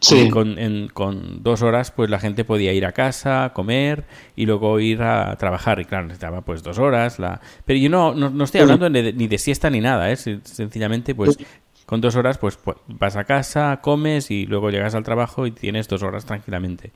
Sí. 0.00 0.28
Con, 0.30 0.60
en- 0.60 0.86
con 0.88 1.42
dos 1.42 1.62
horas, 1.62 1.90
pues 1.90 2.08
la 2.08 2.20
gente 2.20 2.44
podía 2.44 2.72
ir 2.72 2.86
a 2.86 2.92
casa, 2.92 3.50
comer 3.52 4.04
y 4.36 4.46
luego 4.46 4.78
ir 4.78 5.02
a 5.02 5.34
trabajar. 5.36 5.80
Y 5.80 5.84
claro, 5.86 6.04
necesitaba 6.06 6.42
pues 6.42 6.62
dos 6.62 6.78
horas. 6.78 7.18
La... 7.18 7.40
Pero 7.64 7.80
yo 7.80 7.90
no, 7.90 8.14
no, 8.14 8.30
no 8.30 8.44
estoy 8.44 8.60
hablando 8.60 8.88
ni 8.88 9.02
de, 9.02 9.12
ni 9.12 9.26
de 9.26 9.38
siesta 9.38 9.70
ni 9.70 9.80
nada, 9.80 10.08
¿eh? 10.10 10.14
Sen- 10.14 10.44
Sencillamente, 10.44 11.16
pues 11.16 11.36
con 11.84 12.00
dos 12.00 12.14
horas, 12.14 12.38
pues 12.38 12.56
pu- 12.62 12.76
vas 12.86 13.16
a 13.16 13.24
casa, 13.24 13.80
comes 13.82 14.30
y 14.30 14.46
luego 14.46 14.70
llegas 14.70 14.94
al 14.94 15.02
trabajo 15.02 15.46
y 15.46 15.50
tienes 15.50 15.88
dos 15.88 16.04
horas 16.04 16.24
tranquilamente. 16.26 16.92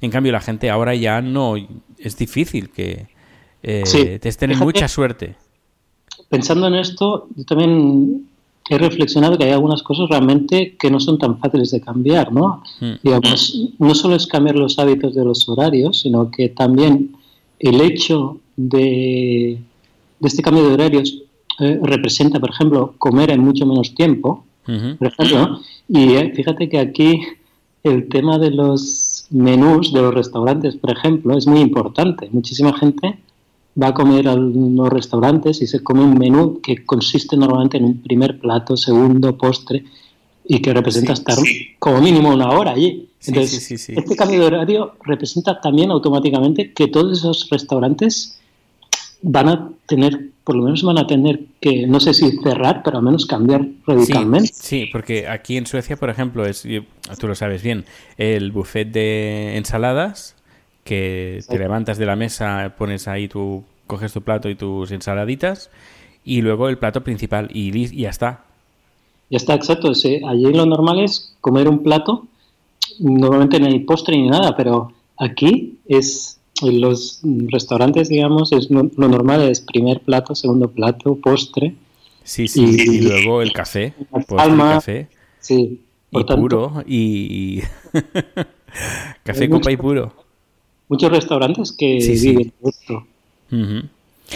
En 0.00 0.10
cambio, 0.10 0.32
la 0.32 0.40
gente 0.40 0.70
ahora 0.70 0.94
ya 0.94 1.20
no. 1.20 1.56
Es 1.98 2.16
difícil 2.16 2.70
que 2.70 3.08
eh, 3.62 3.82
Sí. 3.84 4.18
te 4.18 4.28
estén 4.30 4.48
Fíjate- 4.50 4.64
mucha 4.64 4.88
suerte. 4.88 5.34
Pensando 6.28 6.66
en 6.66 6.74
esto, 6.74 7.28
yo 7.36 7.44
también 7.44 8.26
he 8.68 8.78
reflexionado 8.78 9.38
que 9.38 9.44
hay 9.44 9.52
algunas 9.52 9.82
cosas 9.82 10.08
realmente 10.08 10.76
que 10.76 10.90
no 10.90 10.98
son 10.98 11.18
tan 11.18 11.38
fáciles 11.38 11.70
de 11.70 11.80
cambiar, 11.80 12.32
¿no? 12.32 12.62
Mm. 12.80 12.92
Digamos, 13.02 13.58
no 13.78 13.94
solo 13.94 14.16
es 14.16 14.26
cambiar 14.26 14.56
los 14.56 14.78
hábitos 14.78 15.14
de 15.14 15.24
los 15.24 15.48
horarios, 15.48 16.00
sino 16.00 16.30
que 16.30 16.48
también 16.48 17.16
el 17.60 17.80
hecho 17.80 18.40
de, 18.56 19.58
de 20.18 20.28
este 20.28 20.42
cambio 20.42 20.66
de 20.66 20.74
horarios 20.74 21.22
eh, 21.60 21.78
representa, 21.82 22.40
por 22.40 22.50
ejemplo, 22.50 22.94
comer 22.98 23.30
en 23.30 23.40
mucho 23.40 23.66
menos 23.66 23.94
tiempo, 23.94 24.44
por 24.64 25.06
ejemplo, 25.06 25.38
¿no? 25.38 25.60
y 25.88 26.14
eh, 26.14 26.32
fíjate 26.34 26.68
que 26.68 26.80
aquí 26.80 27.20
el 27.84 28.08
tema 28.08 28.36
de 28.36 28.50
los 28.50 29.26
menús 29.30 29.92
de 29.92 30.02
los 30.02 30.12
restaurantes, 30.12 30.74
por 30.74 30.90
ejemplo, 30.90 31.38
es 31.38 31.46
muy 31.46 31.60
importante. 31.60 32.28
Muchísima 32.32 32.76
gente 32.76 33.20
va 33.80 33.88
a 33.88 33.94
comer 33.94 34.28
a 34.28 34.34
los 34.34 34.88
restaurantes 34.88 35.60
y 35.62 35.66
se 35.66 35.82
come 35.82 36.02
un 36.02 36.18
menú 36.18 36.60
que 36.62 36.84
consiste 36.84 37.36
normalmente 37.36 37.76
en 37.76 37.84
un 37.84 38.02
primer 38.02 38.38
plato, 38.38 38.76
segundo, 38.76 39.36
postre 39.36 39.84
y 40.48 40.60
que 40.60 40.72
representa 40.72 41.14
Sí, 41.14 41.20
estar 41.20 41.38
como 41.78 42.00
mínimo 42.00 42.32
una 42.32 42.50
hora 42.50 42.72
allí. 42.72 43.08
Entonces, 43.26 43.64
sí, 43.64 43.92
este 43.96 44.16
cambio 44.16 44.40
de 44.40 44.46
horario 44.46 44.94
representa 45.02 45.60
también 45.60 45.90
automáticamente 45.90 46.72
que 46.72 46.86
todos 46.86 47.18
esos 47.18 47.48
restaurantes 47.50 48.38
van 49.22 49.48
a 49.48 49.70
tener, 49.86 50.30
por 50.44 50.54
lo 50.56 50.62
menos 50.62 50.82
van 50.82 50.98
a 50.98 51.06
tener 51.06 51.40
que, 51.60 51.86
no 51.86 51.98
sé 51.98 52.14
si 52.14 52.30
cerrar, 52.42 52.82
pero 52.84 52.98
al 52.98 53.04
menos 53.04 53.26
cambiar 53.26 53.66
radicalmente. 53.86 54.52
Sí, 54.52 54.84
sí, 54.84 54.88
porque 54.92 55.26
aquí 55.26 55.56
en 55.56 55.66
Suecia, 55.66 55.96
por 55.96 56.10
ejemplo, 56.10 56.46
es, 56.46 56.62
tú 57.18 57.26
lo 57.26 57.34
sabes 57.34 57.62
bien, 57.62 57.84
el 58.16 58.52
buffet 58.52 58.88
de 58.90 59.56
ensaladas, 59.56 60.35
que 60.86 61.40
te 61.46 61.58
levantas 61.58 61.98
de 61.98 62.06
la 62.06 62.16
mesa, 62.16 62.74
pones 62.78 63.06
ahí 63.08 63.28
tu, 63.28 63.62
coges 63.86 64.12
tu 64.14 64.22
plato 64.22 64.48
y 64.48 64.54
tus 64.54 64.90
ensaladitas, 64.92 65.68
y 66.24 66.40
luego 66.40 66.68
el 66.70 66.78
plato 66.78 67.04
principal, 67.04 67.50
y, 67.52 67.76
y 67.76 67.88
ya 68.02 68.08
está. 68.10 68.44
Ya 69.28 69.36
está, 69.36 69.54
exacto. 69.54 69.92
sí. 69.94 70.20
Allí 70.26 70.52
lo 70.54 70.64
normal 70.64 71.00
es 71.00 71.34
comer 71.42 71.68
un 71.68 71.82
plato, 71.82 72.26
normalmente 73.00 73.60
no 73.60 73.66
hay 73.66 73.80
postre 73.80 74.16
ni 74.16 74.28
nada, 74.28 74.56
pero 74.56 74.92
aquí 75.18 75.78
es 75.86 76.38
en 76.62 76.80
los 76.80 77.20
restaurantes, 77.48 78.08
digamos, 78.08 78.52
es 78.52 78.70
lo, 78.70 78.88
lo 78.96 79.08
normal 79.08 79.42
es 79.42 79.60
primer 79.60 80.00
plato, 80.00 80.34
segundo 80.34 80.70
plato, 80.70 81.16
postre. 81.16 81.74
Sí, 82.24 82.48
sí, 82.48 82.64
Y- 82.64 82.96
y, 82.96 83.00
luego 83.02 83.42
el 83.42 83.52
café, 83.52 83.92
postre, 84.26 84.56
café, 84.56 85.08
Sí, 85.38 85.80
por 86.10 86.22
y 86.22 86.24
tanto, 86.24 86.40
puro, 86.40 86.82
y... 86.86 87.58
y- 87.58 87.62
café, 89.22 89.48
copa 89.50 89.70
y 89.70 89.76
mucho- 89.76 89.82
puro. 89.82 90.25
Muchos 90.88 91.10
restaurantes 91.10 91.72
que 91.72 92.00
Sí, 92.00 92.16
sí. 92.16 92.30
viven 92.30 92.52
esto. 92.64 93.06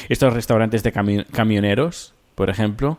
Estos 0.08 0.32
restaurantes 0.32 0.82
de 0.82 0.92
cami- 0.92 1.26
camioneros, 1.26 2.14
por 2.34 2.50
ejemplo, 2.50 2.98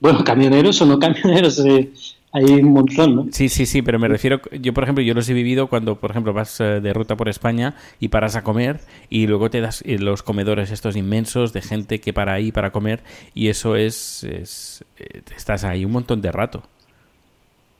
Bueno, 0.00 0.22
camioneros 0.24 0.80
o 0.82 0.86
no 0.86 0.98
camioneros, 0.98 1.58
eh, 1.64 1.90
hay 2.32 2.44
un 2.44 2.72
montón, 2.72 3.16
¿no? 3.16 3.26
Sí, 3.32 3.48
sí, 3.48 3.64
sí, 3.64 3.80
pero 3.80 3.98
me 3.98 4.08
refiero, 4.08 4.40
yo 4.60 4.74
por 4.74 4.82
ejemplo, 4.84 5.02
yo 5.02 5.14
los 5.14 5.26
he 5.30 5.32
vivido 5.32 5.68
cuando, 5.68 5.96
por 5.96 6.10
ejemplo, 6.10 6.34
vas 6.34 6.60
eh, 6.60 6.80
de 6.82 6.92
ruta 6.92 7.16
por 7.16 7.28
España 7.30 7.76
y 7.98 8.08
paras 8.08 8.36
a 8.36 8.42
comer 8.42 8.80
y 9.08 9.26
luego 9.26 9.48
te 9.48 9.60
das 9.62 9.82
eh, 9.86 9.98
los 9.98 10.22
comedores 10.22 10.70
estos 10.70 10.96
inmensos 10.96 11.52
de 11.54 11.62
gente 11.62 11.98
que 12.00 12.12
para 12.12 12.34
ahí 12.34 12.52
para 12.52 12.72
comer 12.72 13.00
y 13.34 13.48
eso 13.48 13.74
es, 13.76 14.22
es 14.24 14.84
eh, 14.98 15.22
estás 15.34 15.64
ahí 15.64 15.84
un 15.86 15.92
montón 15.92 16.20
de 16.20 16.30
rato. 16.32 16.62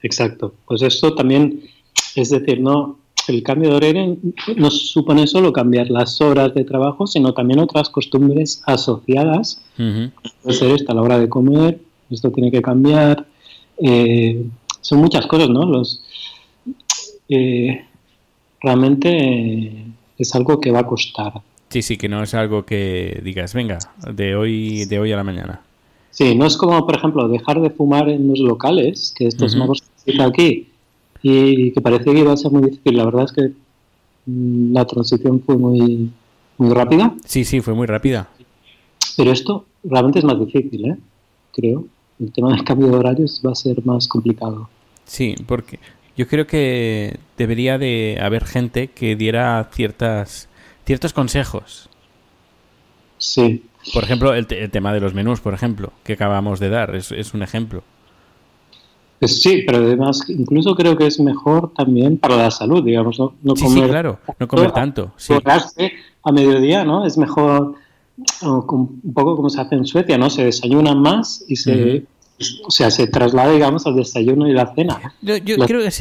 Exacto. 0.03 0.55
Pues 0.67 0.83
esto 0.83 1.15
también, 1.15 1.63
es 2.15 2.31
decir, 2.31 2.61
no 2.61 2.99
el 3.29 3.43
cambio 3.43 3.71
de 3.71 3.77
horario 3.77 4.17
no 4.57 4.71
supone 4.71 5.27
solo 5.27 5.53
cambiar 5.53 5.91
las 5.91 6.21
horas 6.21 6.55
de 6.55 6.65
trabajo, 6.65 7.07
sino 7.07 7.35
también 7.35 7.61
otras 7.61 7.91
costumbres 7.91 8.63
asociadas. 8.67 9.63
Ujú. 9.79 10.11
Puede 10.43 10.57
ser 10.57 10.71
esta 10.71 10.93
a 10.93 10.97
la 10.97 11.03
hora 11.03 11.19
de 11.19 11.29
comer, 11.29 11.81
esto 12.11 12.31
tiene 12.31 12.51
que 12.51 12.63
cambiar. 12.63 13.27
Eh, 13.79 14.45
son 14.81 15.01
muchas 15.01 15.27
cosas, 15.27 15.49
¿no? 15.49 15.67
Los, 15.67 16.03
eh, 17.29 17.85
realmente 18.61 19.85
es 20.19 20.35
algo 20.35 20.61
que 20.61 20.71
va 20.71 20.81
a 20.81 20.87
costar. 20.87 21.33
Sí, 21.69 21.83
sí, 21.83 21.97
que 21.97 22.09
no 22.09 22.23
es 22.23 22.33
algo 22.35 22.65
que 22.65 23.21
digas, 23.25 23.53
venga, 23.53 23.79
de 24.13 24.37
hoy, 24.37 24.85
de 24.85 24.99
hoy 24.99 25.13
a 25.13 25.17
la 25.17 25.25
mañana. 25.25 25.61
Sí, 26.11 26.35
no 26.35 26.47
es 26.47 26.57
como, 26.57 26.87
por 26.87 26.97
ejemplo, 26.97 27.29
dejar 27.29 27.61
de 27.61 27.71
fumar 27.71 28.09
en 28.09 28.29
los 28.29 28.39
locales, 28.39 29.13
que 29.17 29.27
esto 29.27 29.45
es 29.45 29.53
Ujú. 29.53 29.61
una 29.61 29.67
cosa 29.69 29.85
que 29.85 30.01
se 30.01 30.17
hizo 30.17 30.23
aquí 30.23 30.69
y 31.29 31.73
que 31.73 31.81
parecía 31.81 32.13
que 32.13 32.21
iba 32.21 32.33
a 32.33 32.37
ser 32.37 32.51
muy 32.53 32.71
difícil. 32.71 32.97
La 32.97 33.05
verdad 33.05 33.25
es 33.25 33.33
que 33.33 33.53
mm, 34.27 34.73
la 34.75 34.85
transición 34.87 35.43
fue 35.45 35.57
muy, 35.57 36.11
muy 36.59 36.75
rápida, 36.75 37.15
Sí, 37.25 37.45
sí, 37.45 37.61
fue 37.61 37.75
muy 37.75 37.87
rápida. 37.87 38.29
pero 39.17 39.33
esto 39.33 39.65
realmente 39.85 40.19
es 40.21 40.25
más 40.25 40.39
difícil, 40.39 40.87
¿eh? 40.91 40.97
creo. 41.55 41.85
El 42.19 42.33
tema 42.33 42.51
del 42.55 42.65
cambio 42.65 42.89
de 42.89 42.97
horarios 42.97 43.43
va 43.45 43.53
a 43.53 43.55
ser 43.55 43.85
más 43.85 44.09
complicado. 44.09 44.69
Sí, 45.05 45.35
porque 45.47 45.79
yo 46.17 46.27
creo 46.27 46.47
que 46.47 47.19
debería 47.37 47.77
de 47.79 48.19
haber 48.23 48.45
gente 48.45 48.89
que 48.89 49.17
diera 49.17 49.69
ciertas, 49.73 50.49
ciertos 50.87 51.13
consejos. 51.13 51.89
Sí, 53.19 53.65
Por 53.95 54.03
ejemplo, 54.05 54.35
el, 54.35 54.47
el 54.51 54.71
tema 54.71 54.93
de 54.93 55.01
los 55.01 55.15
menús, 55.15 55.41
por 55.41 55.55
ejemplo, 55.55 55.93
que 56.05 56.15
acabamos 56.15 56.59
de 56.61 56.69
dar, 56.71 56.95
es, 56.97 57.13
es 57.13 57.35
un 57.35 57.43
ejemplo. 57.43 57.83
Pues 59.19 59.41
sí, 59.41 59.63
pero 59.67 59.79
además 59.79 60.23
incluso 60.29 60.75
creo 60.75 60.97
que 60.97 61.07
es 61.07 61.19
mejor 61.21 61.73
también 61.75 62.19
para 62.19 62.37
la 62.37 62.51
salud, 62.51 62.85
digamos, 62.85 63.19
no, 63.19 63.33
no 63.43 63.57
Sí, 63.57 63.65
comer 63.65 63.85
sí, 63.85 63.89
claro, 63.91 64.19
no 64.39 64.47
comer 64.49 64.73
tanto. 64.73 65.13
Sí. 65.17 65.33
a 66.23 66.33
mediodía, 66.33 66.85
¿no? 66.85 67.07
Es 67.07 67.17
mejor, 67.17 67.75
un 68.43 69.13
poco 69.15 69.37
como 69.37 69.49
se 69.51 69.61
hace 69.61 69.75
en 69.77 69.87
Suecia, 69.87 70.19
¿no? 70.19 70.29
Se 70.31 70.45
desayuna 70.45 70.95
más 70.95 71.45
y 71.49 71.57
se 71.57 72.05
o 72.67 72.71
sea, 72.71 72.91
se 72.91 73.07
traslada, 73.07 73.51
digamos, 73.53 73.87
al 73.87 73.97
desayuno 73.97 74.47
y 74.47 74.53
la 74.53 74.75
cena. 74.75 75.15
Yo, 75.23 75.39
yo 75.39 75.57
Los- 75.57 75.67
creo 75.67 75.81
que 75.81 75.87
es 75.87 76.01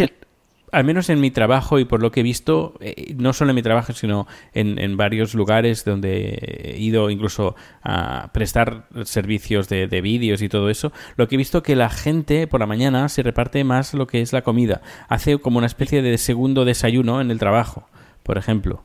al 0.75 0.83
menos 0.83 1.09
en 1.09 1.19
mi 1.19 1.31
trabajo 1.31 1.79
y 1.79 1.85
por 1.85 2.01
lo 2.01 2.11
que 2.11 2.19
he 2.19 2.23
visto, 2.23 2.73
eh, 2.81 3.15
no 3.17 3.33
solo 3.33 3.51
en 3.51 3.55
mi 3.55 3.61
trabajo, 3.61 3.93
sino 3.93 4.27
en, 4.53 4.77
en 4.79 4.97
varios 4.97 5.33
lugares 5.33 5.85
donde 5.85 6.73
he 6.75 6.79
ido 6.79 7.09
incluso 7.09 7.55
a 7.83 8.31
prestar 8.33 8.87
servicios 9.03 9.69
de, 9.69 9.87
de 9.87 10.01
vídeos 10.01 10.41
y 10.41 10.49
todo 10.49 10.69
eso, 10.69 10.91
lo 11.15 11.27
que 11.27 11.35
he 11.35 11.37
visto 11.37 11.63
que 11.63 11.75
la 11.75 11.89
gente 11.89 12.47
por 12.47 12.59
la 12.59 12.67
mañana 12.67 13.09
se 13.09 13.23
reparte 13.23 13.63
más 13.63 13.93
lo 13.93 14.05
que 14.07 14.21
es 14.21 14.33
la 14.33 14.41
comida. 14.41 14.81
Hace 15.07 15.37
como 15.39 15.57
una 15.57 15.67
especie 15.67 16.01
de 16.01 16.17
segundo 16.17 16.65
desayuno 16.65 17.21
en 17.21 17.31
el 17.31 17.39
trabajo, 17.39 17.87
por 18.23 18.37
ejemplo. 18.37 18.83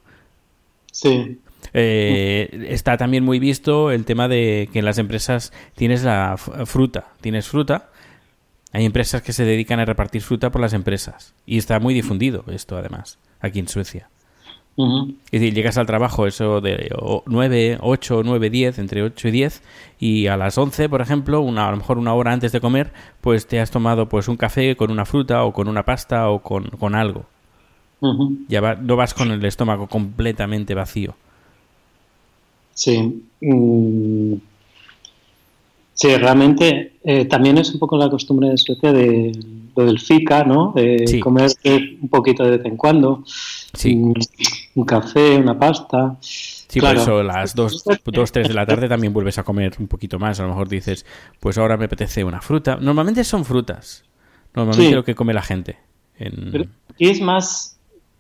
Sí, 0.93 1.39
Eh, 1.73 2.67
está 2.69 2.97
también 2.97 3.23
muy 3.25 3.39
visto 3.39 3.91
el 3.91 4.05
tema 4.05 4.29
de 4.29 4.69
que 4.73 4.79
en 4.81 4.85
las 4.85 4.99
empresas 4.99 5.53
tienes 5.77 6.03
la 6.03 6.37
fruta. 6.37 7.09
Tienes 7.21 7.49
fruta. 7.49 7.91
Hay 8.73 8.85
empresas 8.85 9.23
que 9.23 9.33
se 9.33 9.45
dedican 9.45 9.81
a 9.81 9.85
repartir 9.85 10.23
fruta 10.23 10.51
por 10.51 10.61
las 10.61 10.73
empresas. 10.73 11.35
Y 11.47 11.59
está 11.59 11.81
muy 11.81 11.93
difundido 11.95 12.45
esto, 12.49 12.77
además, 12.77 13.19
aquí 13.41 13.59
en 13.59 13.69
Suecia. 13.69 14.09
ujú, 14.77 15.15
Es 15.33 15.41
decir, 15.41 15.53
llegas 15.55 15.77
al 15.77 15.87
trabajo 15.87 16.27
eso 16.27 16.61
de 16.61 16.91
o- 16.97 17.25
9, 17.27 17.79
8, 17.81 18.23
9, 18.25 18.49
10, 18.49 18.79
entre 18.79 19.03
8 19.03 19.29
y 19.29 19.31
10, 19.33 19.63
y 19.99 20.29
a 20.29 20.37
las 20.37 20.57
11, 20.57 20.89
por 20.89 21.01
ejemplo, 21.01 21.41
una, 21.41 21.67
a 21.67 21.71
lo 21.73 21.79
mejor 21.79 21.99
una 21.99 22.15
hora 22.15 22.33
antes 22.33 22.53
de 22.53 22.61
comer, 22.61 22.93
pues 23.21 23.47
te 23.49 23.59
has 23.61 23.71
tomado 23.73 24.09
pues 24.09 24.29
un 24.29 24.37
café 24.37 24.77
con 24.77 24.91
una 24.93 25.05
fruta 25.05 25.43
o 25.45 25.53
con 25.53 25.67
una 25.69 25.85
pasta 25.85 26.29
o 26.31 26.41
con, 26.41 26.65
con 26.71 26.95
algo. 26.95 27.27
ujú. 28.01 28.39
Ya 28.49 28.61
va- 28.61 28.77
no 28.77 28.95
vas 28.97 29.13
con 29.15 29.31
el 29.33 29.45
estómago 29.45 29.89
completamente 29.89 30.75
vacío. 30.75 31.15
Sí. 32.75 33.25
mm, 33.41 34.35
Sí, 35.95 36.15
realmente 36.17 36.95
eh, 37.05 37.25
también 37.27 37.59
es 37.59 37.73
un 37.73 37.79
poco 37.79 37.97
la 37.99 38.09
costumbre 38.09 38.49
de 38.49 38.57
Suecia 38.57 38.93
de 38.93 39.33
lo 39.77 39.85
del 39.85 40.01
fika, 40.01 40.45
¿no? 40.45 40.73
De 40.75 41.07
Sí. 41.07 41.21
comer 41.21 41.51
un 42.01 42.09
poquito 42.09 42.43
de 42.45 42.57
vez 42.59 42.65
en 42.67 42.77
cuando. 42.77 43.23
Sí. 43.75 43.95
Un, 43.95 44.15
un 44.75 44.85
café, 44.85 45.37
una 45.37 45.59
pasta. 45.59 46.17
Sí, 46.21 46.79
Claro. 46.81 46.95
por 47.01 47.03
eso 47.03 47.19
a 47.19 47.25
las 47.25 47.55
2, 47.55 47.85
2, 48.05 48.33
3 48.33 48.49
de 48.49 48.55
la 48.55 48.65
tarde 48.65 48.89
también 48.89 49.13
vuelves 49.13 49.39
a 49.39 49.43
comer 49.43 49.75
un 49.79 49.89
poquito 49.89 50.19
más. 50.19 50.39
A 50.41 50.45
lo 50.45 50.51
mejor 50.51 50.69
dices, 50.69 51.05
pues 51.39 51.59
ahora 51.59 51.77
me 51.77 51.85
apetece 51.87 52.25
una 52.25 52.41
fruta. 52.41 52.77
Normalmente 52.81 53.25
son 53.25 53.45
frutas. 53.45 54.05
Normalmente 54.55 54.89
Sí. 54.91 54.95
lo 54.95 55.05
que 55.05 55.15
come 55.15 55.35
la 55.35 55.43
gente. 55.43 55.79
En- 56.19 56.51
Pero 56.53 56.65
aquí 56.93 57.09
es 57.11 57.21
más. 57.21 57.77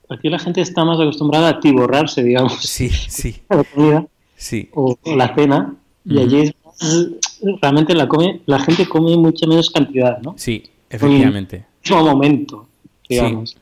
Aquí 0.08 0.28
la 0.28 0.38
gente 0.40 0.60
está 0.60 0.84
más 0.84 0.98
acostumbrada 1.00 1.48
a 1.48 1.60
tiborrarse, 1.60 2.22
digamos, 2.24 2.60
Sí, 2.60 2.88
sí, 2.90 3.36
la 3.48 3.62
comida 3.64 4.06
sí. 4.36 4.68
o 4.74 4.96
o 5.02 5.16
la 5.16 5.34
cena. 5.34 5.74
Y 6.04 6.18
allí 6.18 6.40
es 6.40 6.54
más- 6.64 7.08
realmente 7.60 7.94
la, 7.94 8.08
come, 8.08 8.40
la 8.46 8.58
gente 8.58 8.86
come 8.88 9.16
mucha 9.16 9.46
menos 9.46 9.70
cantidad, 9.70 10.18
¿no? 10.20 10.34
Sí, 10.36 10.64
efectivamente. 10.88 11.56
En 11.56 11.64
mismo 11.96 12.04
momento, 12.12 12.66
digamos. 13.08 13.56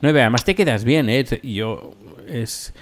No, 0.00 0.08
y 0.10 0.12
además 0.12 0.44
te 0.44 0.54
quedas 0.54 0.84
bien, 0.84 1.08
¿eh? 1.10 1.24
Yo, 1.42 1.92
es... 2.28 2.72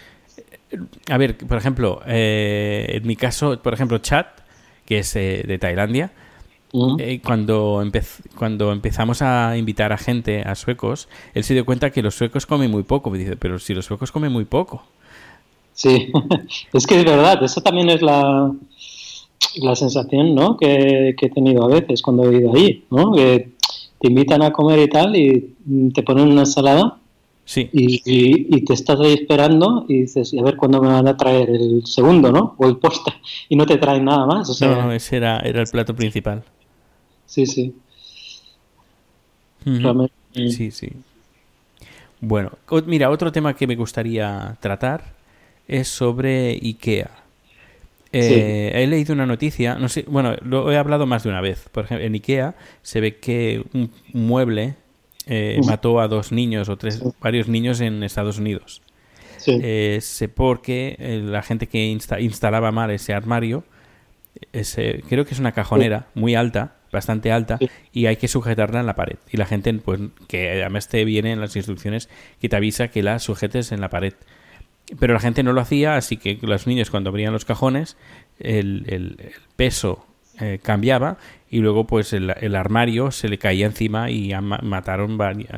A 1.09 1.17
ver, 1.17 1.37
por 1.39 1.57
ejemplo, 1.57 2.03
eh, 2.07 2.87
en 3.01 3.07
mi 3.07 3.17
caso, 3.17 3.59
por 3.63 3.73
ejemplo, 3.73 3.99
Chat, 3.99 4.27
que 4.85 4.99
es 4.99 5.17
eh, 5.17 5.43
de 5.47 5.59
Tailandia, 5.59 6.13
eh, 6.99 7.21
cuando, 7.25 7.83
empez- 7.83 8.21
cuando 8.37 8.71
empezamos 8.73 9.23
a 9.23 9.57
invitar 9.57 9.93
a 9.93 9.97
gente, 9.97 10.43
a 10.43 10.55
suecos, 10.55 11.09
él 11.33 11.43
se 11.45 11.55
dio 11.55 11.65
cuenta 11.65 11.89
que 11.91 12.03
los 12.03 12.15
suecos 12.15 12.45
comen 12.45 12.71
muy 12.71 12.83
poco. 12.83 13.09
Me 13.11 13.17
dice, 13.17 13.37
pero 13.37 13.59
si 13.59 13.73
los 13.73 13.87
suecos 13.87 14.13
comen 14.13 14.31
muy 14.31 14.45
poco. 14.45 14.85
Sí, 15.73 16.13
es 16.75 16.87
que 16.87 16.99
es 16.99 17.05
verdad, 17.07 17.43
eso 17.43 17.63
también 17.63 17.89
es 17.89 18.03
la, 18.03 18.53
la 19.63 19.75
sensación 19.77 20.35
¿no? 20.35 20.57
que, 20.57 21.15
que 21.19 21.27
he 21.27 21.31
tenido 21.31 21.65
a 21.65 21.69
veces 21.69 22.03
cuando 22.03 22.31
he 22.31 22.37
ido 22.39 22.55
ahí, 22.55 22.85
¿no? 22.91 23.13
que 23.13 23.51
te 24.01 24.09
invitan 24.09 24.43
a 24.43 24.53
comer 24.53 24.79
y 24.81 24.89
tal 24.89 25.17
y 25.17 25.55
te 25.93 26.03
ponen 26.03 26.29
una 26.29 26.43
ensalada 26.43 26.99
Sí, 27.45 27.69
y, 27.73 27.95
y- 28.05 28.57
y 28.57 28.65
te 28.65 28.75
estás 28.75 29.01
ahí 29.01 29.15
esperando 29.15 29.87
y 29.89 30.03
dices, 30.03 30.35
a 30.39 30.43
ver 30.43 30.57
cuándo 30.57 30.83
me 30.83 30.89
van 30.89 31.09
a 31.09 31.17
traer 31.17 31.49
el 31.49 31.87
segundo, 31.87 32.31
¿no? 32.31 32.55
O 32.59 32.67
el 32.67 32.77
postre 32.77 33.15
y 33.49 33.57
no 33.57 33.65
te 33.65 33.79
traen 33.79 34.05
nada 34.05 34.27
más, 34.27 34.51
o 34.51 34.55
sea, 34.55 34.69
no, 34.69 34.83
no, 34.85 34.93
ese 34.93 35.17
era, 35.17 35.39
era 35.41 35.63
el 35.63 35.67
plato 35.69 35.97
principal. 35.97 36.45
sí, 37.25 37.47
sí. 37.47 37.75
Sí, 40.35 40.71
sí. 40.71 40.93
Bueno, 42.21 42.51
mira, 42.87 43.11
otro 43.11 43.31
tema 43.33 43.55
que 43.55 43.67
me 43.67 43.77
gustaría 43.77 44.57
tratar 44.61 45.15
es 45.69 45.89
sobre 45.89 46.51
IKEA. 46.63 47.11
Eh, 48.13 48.73
He 48.75 48.87
leído 48.87 49.13
una 49.15 49.27
noticia, 49.27 49.75
no 49.75 49.89
sé, 49.89 50.05
bueno, 50.09 50.35
lo 50.43 50.71
he 50.73 50.77
hablado 50.79 51.07
más 51.07 51.23
de 51.25 51.29
una 51.29 51.41
vez. 51.41 51.69
Por 51.71 51.85
ejemplo, 51.85 52.07
en 52.07 52.15
IKEA 52.15 52.55
se 52.83 53.01
ve 53.01 53.17
que 53.17 53.65
un 53.75 53.91
mueble 54.13 54.77
eh, 55.27 55.61
mató 55.67 56.01
a 56.01 56.09
dos 56.09 56.33
niños 56.33 56.69
o 56.69 56.77
tres, 56.79 57.03
varios 57.21 57.49
niños 57.49 57.81
en 57.81 58.03
Estados 58.03 58.39
Unidos. 58.39 58.81
Sí, 59.37 59.59
Eh, 59.63 59.99
sé 60.01 60.29
porque 60.29 60.97
eh, 60.99 61.23
la 61.25 61.43
gente 61.43 61.67
que 61.69 61.87
insta- 61.93 62.21
instalaba 62.21 62.73
mal 62.73 62.91
ese 62.91 63.13
armario, 63.15 63.63
ese, 64.53 65.03
creo 65.09 65.25
que 65.25 65.35
es 65.35 65.41
una 65.41 65.53
cajonera 65.53 66.07
muy 66.15 66.35
alta, 66.35 66.77
bastante 66.93 67.31
alta, 67.33 67.59
y 67.93 68.07
hay 68.07 68.17
que 68.17 68.29
sujetarla 68.29 68.81
en 68.81 68.87
la 68.87 68.95
pared. 68.95 69.17
Y 69.31 69.37
la 69.37 69.47
gente, 69.47 69.73
pues, 69.75 70.01
que 70.27 70.51
además 70.63 70.89
te 70.89 71.05
viene 71.05 71.33
en 71.33 71.41
las 71.41 71.55
instrucciones 71.57 72.09
que 72.41 72.49
te 72.49 72.57
avisa 72.57 72.89
que 72.89 73.03
la 73.03 73.19
sujetes 73.19 73.73
en 73.73 73.81
la 73.81 73.91
pared. 73.91 74.15
Pero 74.99 75.15
la 75.15 75.21
gente 75.21 75.43
no 75.43 75.53
lo 75.53 75.61
hacía, 75.61 75.97
así 75.97 76.17
que 76.17 76.39
los 76.43 76.67
niños 76.67 76.91
cuando 76.91 77.11
abrían 77.11 77.33
los 77.33 77.45
cajones, 77.45 77.97
el, 78.39 78.85
el- 78.89 79.17
el 79.21 79.33
peso 79.57 80.07
eh, 80.41 80.59
cambiaba 80.63 81.19
y 81.51 81.59
luego 81.59 81.87
pues 81.87 82.13
el, 82.13 82.31
el 82.41 82.55
armario 82.55 83.11
se 83.11 83.29
le 83.29 83.39
caía 83.39 83.67
encima 83.67 84.11
y 84.11 84.33
mataron 84.41 85.19
varias... 85.19 85.51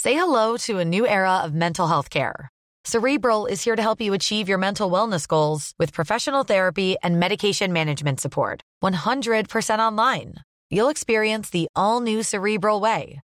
Say 0.00 0.14
hello 0.14 0.56
to 0.66 0.78
a 0.78 0.84
new 0.84 1.06
era 1.06 1.42
of 1.44 1.52
mental 1.54 1.88
health 1.88 2.08
care. 2.10 2.48
Cerebral 2.84 3.46
is 3.46 3.62
here 3.62 3.76
to 3.76 3.82
help 3.82 4.00
you 4.00 4.14
achieve 4.14 4.48
your 4.48 4.56
mental 4.58 4.90
wellness 4.90 5.26
goals 5.26 5.74
with 5.78 5.92
professional 5.92 6.44
therapy 6.44 6.96
and 7.02 7.18
medication 7.18 7.72
management 7.72 8.20
support. 8.20 8.62
100% 8.82 9.78
online. 9.80 10.34
You'll 10.70 10.88
experience 10.88 11.50
the 11.50 11.66
all 11.74 12.00
new 12.00 12.22
Cerebral 12.22 12.80
Way, 12.80 13.20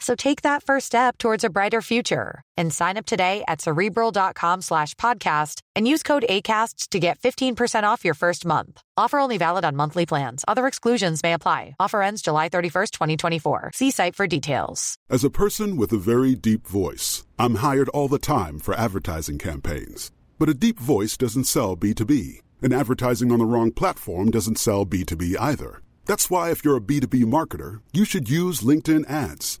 So 0.00 0.14
take 0.14 0.42
that 0.42 0.62
first 0.62 0.86
step 0.86 1.18
towards 1.18 1.44
a 1.44 1.50
brighter 1.50 1.82
future 1.82 2.42
and 2.56 2.72
sign 2.72 2.96
up 2.96 3.06
today 3.06 3.44
at 3.46 3.60
cerebral.com 3.60 4.62
slash 4.62 4.94
podcast 4.94 5.60
and 5.76 5.86
use 5.86 6.02
code 6.02 6.24
ACAST 6.28 6.88
to 6.88 6.98
get 6.98 7.18
15% 7.18 7.84
off 7.84 8.04
your 8.04 8.14
first 8.14 8.46
month. 8.46 8.80
Offer 8.96 9.18
only 9.18 9.38
valid 9.38 9.64
on 9.64 9.76
monthly 9.76 10.06
plans. 10.06 10.44
Other 10.48 10.66
exclusions 10.66 11.22
may 11.22 11.34
apply. 11.34 11.76
Offer 11.78 12.02
ends 12.02 12.22
July 12.22 12.48
31st, 12.48 12.90
2024. 12.90 13.70
See 13.74 13.90
site 13.90 14.16
for 14.16 14.26
details. 14.26 14.96
As 15.10 15.22
a 15.22 15.30
person 15.30 15.76
with 15.76 15.92
a 15.92 15.98
very 15.98 16.34
deep 16.34 16.66
voice, 16.66 17.26
I'm 17.38 17.56
hired 17.56 17.90
all 17.90 18.08
the 18.08 18.18
time 18.18 18.58
for 18.58 18.74
advertising 18.74 19.38
campaigns. 19.38 20.10
But 20.38 20.48
a 20.48 20.54
deep 20.54 20.80
voice 20.80 21.18
doesn't 21.18 21.44
sell 21.44 21.76
B2B, 21.76 22.40
and 22.62 22.72
advertising 22.72 23.30
on 23.30 23.38
the 23.38 23.44
wrong 23.44 23.70
platform 23.70 24.30
doesn't 24.30 24.56
sell 24.56 24.86
B2B 24.86 25.36
either. 25.38 25.82
That's 26.06 26.30
why, 26.30 26.50
if 26.50 26.64
you're 26.64 26.78
a 26.78 26.80
B2B 26.80 27.24
marketer, 27.24 27.82
you 27.92 28.06
should 28.06 28.30
use 28.30 28.62
LinkedIn 28.62 29.08
ads. 29.08 29.60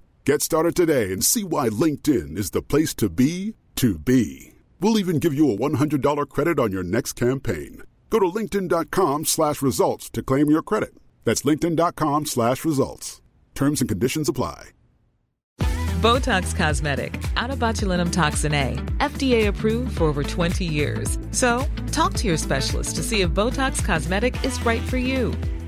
Get 0.23 0.43
started 0.43 0.75
today 0.75 1.11
and 1.11 1.25
see 1.25 1.43
why 1.43 1.69
LinkedIn 1.69 2.37
is 2.37 2.51
the 2.51 2.61
place 2.61 2.93
to 2.95 3.09
be 3.09 3.55
to 3.75 3.97
be. 3.97 4.53
We'll 4.79 4.99
even 4.99 5.17
give 5.17 5.33
you 5.33 5.51
a 5.51 5.57
$100 5.57 6.29
credit 6.29 6.59
on 6.59 6.71
your 6.71 6.83
next 6.83 7.13
campaign. 7.13 7.81
Go 8.11 8.19
to 8.19 8.25
linkedin.com 8.25 9.25
slash 9.25 9.63
results 9.63 10.11
to 10.11 10.21
claim 10.21 10.51
your 10.51 10.61
credit. 10.61 10.93
That's 11.23 11.41
linkedin.com 11.41 12.27
slash 12.27 12.63
results. 12.63 13.19
Terms 13.55 13.81
and 13.81 13.89
conditions 13.89 14.29
apply. 14.29 14.69
Botox 16.01 16.55
Cosmetic, 16.55 17.19
out 17.35 17.51
of 17.51 17.59
botulinum 17.59 18.11
toxin 18.11 18.53
A, 18.53 18.73
FDA 18.97 19.47
approved 19.47 19.97
for 19.97 20.05
over 20.05 20.23
20 20.23 20.65
years. 20.65 21.17
So, 21.31 21.65
talk 21.91 22.13
to 22.13 22.27
your 22.27 22.37
specialist 22.37 22.95
to 22.95 23.03
see 23.03 23.21
if 23.21 23.29
Botox 23.31 23.85
Cosmetic 23.85 24.43
is 24.43 24.63
right 24.65 24.81
for 24.81 24.97
you. 24.97 25.33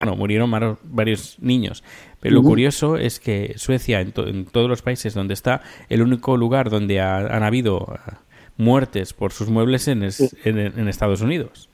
Bueno, 0.00 0.14
murieron 0.16 0.52
varios 0.84 1.38
niños. 1.40 1.82
Pero 2.20 2.36
lo 2.36 2.42
curioso 2.44 2.96
es 2.96 3.18
que 3.18 3.54
Suecia, 3.56 4.00
en, 4.00 4.12
to- 4.12 4.28
en 4.28 4.44
todos 4.44 4.68
los 4.68 4.80
países 4.80 5.12
donde 5.12 5.34
está, 5.34 5.60
el 5.88 6.02
único 6.02 6.36
lugar 6.36 6.70
donde 6.70 7.00
ha- 7.00 7.16
han 7.36 7.42
habido 7.42 7.94
eh, 8.06 8.12
muertes 8.58 9.12
por 9.12 9.32
sus 9.32 9.48
muebles 9.48 9.88
en, 9.88 10.04
es- 10.04 10.36
en- 10.44 10.58
en 10.58 10.86
Estados 10.88 11.20
Unidos. 11.20 11.68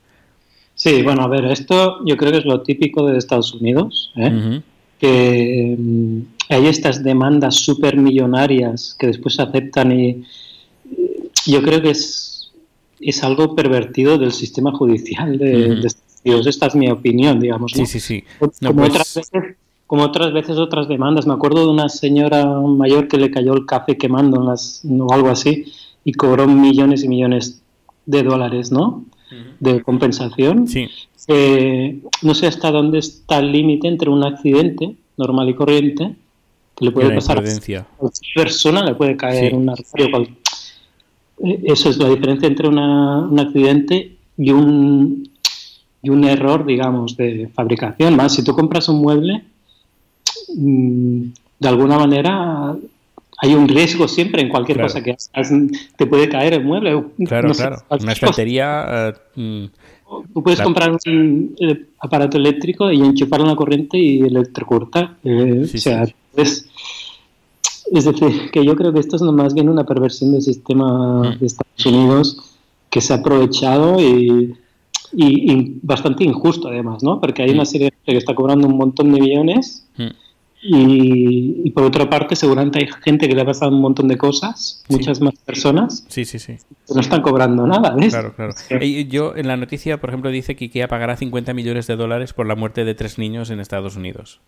Sí, 0.75 1.03
bueno, 1.03 1.21
a 1.23 1.29
ver, 1.29 1.45
esto 1.45 1.99
yo 2.07 2.17
creo 2.17 2.33
que 2.33 2.39
es 2.39 2.45
lo 2.47 2.63
típico 2.63 3.05
de 3.07 3.19
Estados 3.19 3.53
Unidos, 3.53 4.11
¿eh? 4.17 4.63
Que 4.99 5.77
mm, 5.79 6.19
hay 6.49 6.67
estas 6.67 7.05
demandas 7.05 7.57
súper 7.57 7.99
millonarias 7.99 8.97
que 8.99 9.09
después 9.09 9.35
se 9.35 9.43
aceptan 9.43 9.93
y 9.93 10.25
y 11.47 11.53
yo 11.53 11.63
creo 11.63 11.83
que 11.83 11.91
es, 11.91 12.53
es 13.01 13.23
algo 13.23 13.55
pervertido 13.55 14.17
del 14.17 14.33
sistema 14.33 14.73
judicial 14.73 15.37
de, 15.37 15.75
de 15.75 15.89
Unidos. 16.25 16.47
Esta 16.47 16.67
es 16.67 16.75
mi 16.75 16.91
opinión, 16.91 17.39
digamos. 17.41 17.73
¿no? 17.77 17.85
Sí, 17.87 18.01
sí, 18.01 18.01
sí. 18.01 18.25
Como, 18.39 18.75
pues- 18.77 18.91
otras 18.91 19.15
veces, 19.15 19.57
como 19.87 20.03
otras 20.05 20.33
veces 20.33 20.57
otras 20.59 20.89
demandas. 20.89 21.27
Me 21.27 21.35
acuerdo 21.35 21.65
de 21.67 21.71
una 21.71 21.89
señora 21.89 22.47
mayor 22.61 23.09
que 23.09 23.19
le 23.19 23.31
cayó 23.31 23.55
el 23.55 23.67
café 23.67 23.97
quemando 23.97 24.41
en 24.41 24.47
las, 24.47 24.83
o 24.85 25.13
algo 25.13 25.29
así 25.29 25.65
y 26.05 26.13
cobró 26.13 26.47
millones 26.47 27.05
y 27.05 27.09
millones 27.09 27.63
de 28.07 28.23
dólares, 28.23 28.73
¿no? 28.73 29.05
De 29.61 29.83
compensación. 29.83 30.67
Sí, 30.69 30.89
Eh, 31.27 32.01
no 32.21 32.35
sé 32.35 32.47
hasta 32.47 32.71
dónde 32.71 32.99
está 32.99 33.39
el 33.39 33.51
límite 33.51 33.89
entre 33.89 34.11
un 34.11 34.23
accidente 34.25 34.95
normal 35.17 35.49
y 35.49 35.55
corriente 35.55 36.15
que 36.77 36.85
le 36.85 36.91
puede 36.91 37.07
una 37.07 37.15
pasar 37.15 37.39
a 37.39 37.43
cualquier 37.43 37.85
persona, 38.35 38.85
le 38.85 38.95
puede 38.95 39.17
caer 39.17 39.49
Sí. 39.51 39.57
un 39.57 39.71
armario. 39.71 40.11
cual- 40.11 40.29
Eh, 41.43 41.61
Eso 41.65 41.89
es 41.89 41.97
la 41.97 42.11
diferencia 42.11 42.47
entre 42.47 42.69
una- 42.69 43.21
un 43.27 43.41
accidente 43.41 44.17
y 44.37 44.51
un, 44.53 45.29
y 46.05 46.11
un 46.11 46.23
error, 46.25 46.65
digamos, 46.67 47.17
de 47.17 47.49
fabricación. 47.55 48.15
Más, 48.17 48.35
si 48.35 48.45
tú 48.45 48.55
compras 48.55 48.89
un 48.89 49.01
mueble, 49.01 49.43
mm, 50.57 51.23
de 51.59 51.69
alguna 51.69 51.99
manera 51.99 52.75
hay 53.39 53.55
un 53.55 53.67
riesgo 53.69 54.07
siempre 54.07 54.43
en 54.43 54.49
cualquier 54.49 54.79
Claro. 54.79 54.89
cosa 54.93 55.03
que 55.03 55.11
hagas. 55.13 55.53
Te 55.97 56.07
puede 56.07 56.29
caer 56.29 56.55
el 56.55 56.65
mueble. 56.65 57.03
Claro, 57.27 57.49
no 57.49 57.55
claro. 57.55 57.77
Una 58.01 58.13
estantería. 58.13 58.87
eh, 59.37 59.41
mm, 59.41 59.65
Tú 60.33 60.43
puedes 60.43 60.61
comprar 60.61 60.93
un 60.93 61.57
eh, 61.59 61.87
aparato 61.99 62.37
eléctrico 62.37 62.93
y 62.93 63.01
enchufarlo 63.01 63.47
en 63.47 63.51
la 63.51 63.57
corriente 63.57 63.99
y 63.99 64.21
electrocutar. 64.21 65.17
Eh, 65.25 65.65
Sí, 65.67 65.79
o 65.79 65.81
sea, 65.81 66.07
sí. 66.07 66.15
es, 66.37 66.67
es 67.91 68.05
decir, 68.05 68.51
que 68.53 68.65
yo 68.65 68.77
creo 68.77 68.93
que 68.93 69.01
esto 69.01 69.17
es 69.17 69.23
más 69.23 69.55
bien 69.55 69.69
una 69.69 69.85
perversión 69.85 70.31
del 70.33 70.43
sistema 70.43 71.21
Mm. 71.35 71.39
de 71.41 71.47
Estados 71.47 71.87
Unidos 71.87 72.59
que 72.91 73.01
se 73.01 73.13
ha 73.13 73.17
aprovechado 73.17 74.01
y, 74.01 74.55
y- 75.17 75.53
y 75.53 75.79
bastante 75.83 76.25
injusto 76.25 76.69
además, 76.69 77.03
¿no? 77.03 77.21
Porque 77.21 77.43
hay 77.43 77.51
Mm. 77.51 77.55
una 77.55 77.65
serie 77.65 77.87
de 77.87 77.91
gente 77.93 78.13
que 78.13 78.19
está 78.19 78.35
cobrando 78.35 78.67
un 78.69 78.77
montón 78.77 79.13
de 79.13 79.21
millones 79.21 79.87
mm. 79.97 80.07
y, 80.63 81.63
y 81.65 81.71
por 81.71 81.85
otra 81.85 82.09
parte 82.09 82.35
seguramente 82.37 82.79
hay 82.79 82.89
gente 83.03 83.29
que 83.29 83.35
le 83.35 83.43
ha 83.43 83.45
pasado 83.45 83.71
un 83.71 83.81
montón 83.83 84.09
de 84.09 84.17
cosas, 84.17 84.83
Sí. 84.89 84.95
muchas 84.95 85.21
más 85.21 85.35
personas, 85.45 86.05
Sí, 86.09 86.25
sí, 86.25 86.39
sí. 86.39 86.55
que 86.87 86.95
no 86.95 87.01
están 87.01 87.21
cobrando 87.23 87.67
nada, 87.67 87.91
¿ves? 87.95 88.13
Claro, 88.15 88.35
claro. 88.35 88.53
Sí. 88.57 89.07
Yo 89.09 89.37
en 89.37 89.47
la 89.47 89.57
noticia, 89.57 90.01
por 90.01 90.11
ejemplo, 90.11 90.31
dice 90.31 90.57
que 90.57 90.67
IKEA 90.67 90.89
pagará 90.89 91.17
50 91.17 91.53
millones 91.53 91.87
de 91.87 91.97
dólares 91.97 92.33
por 92.33 92.47
la 92.47 92.55
muerte 92.57 92.85
de 92.85 92.95
tres 92.95 93.19
niños 93.19 93.51
en 93.51 93.61
Estados 93.61 93.97
Unidos. 93.97 94.41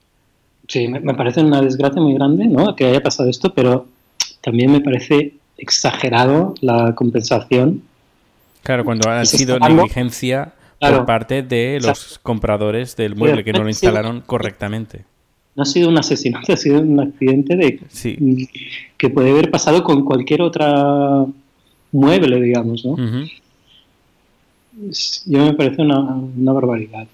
Sí, 0.68 0.88
me, 0.88 1.00
me 1.00 1.14
parece 1.14 1.42
una 1.42 1.60
desgracia 1.60 2.00
muy 2.00 2.14
grande 2.14 2.46
¿no? 2.46 2.74
que 2.74 2.86
haya 2.86 3.02
pasado 3.02 3.28
esto, 3.28 3.52
pero 3.54 3.86
también 4.40 4.72
me 4.72 4.80
parece 4.80 5.34
exagerado 5.58 6.54
la 6.60 6.94
compensación. 6.94 7.82
Claro, 8.62 8.84
cuando 8.84 9.08
ha 9.10 9.24
sido 9.24 9.58
negligencia 9.60 10.54
Claro. 10.78 10.98
por 10.98 11.06
parte 11.06 11.42
de 11.42 11.78
los 11.80 11.98
Exacto. 12.02 12.20
compradores 12.22 12.96
del 12.96 13.16
mueble 13.16 13.42
que 13.44 13.52
no 13.52 13.62
lo 13.62 13.68
instalaron 13.68 14.20
correctamente. 14.20 15.04
No 15.54 15.62
ha 15.62 15.66
sido 15.66 15.88
un 15.88 15.96
asesinato, 15.98 16.52
ha 16.52 16.56
sido 16.56 16.80
un 16.80 17.00
accidente 17.00 17.56
de 17.56 17.80
Sí. 17.88 18.48
que 18.98 19.08
puede 19.08 19.30
haber 19.30 19.50
pasado 19.50 19.82
con 19.84 20.04
cualquier 20.04 20.42
otra 20.42 21.24
mueble, 21.92 22.40
digamos. 22.42 22.84
¿no? 22.84 22.96
Yo 25.26 25.38
me 25.46 25.54
parece 25.54 25.82
una, 25.82 25.98
una 26.00 26.52
barbaridad. 26.52 27.06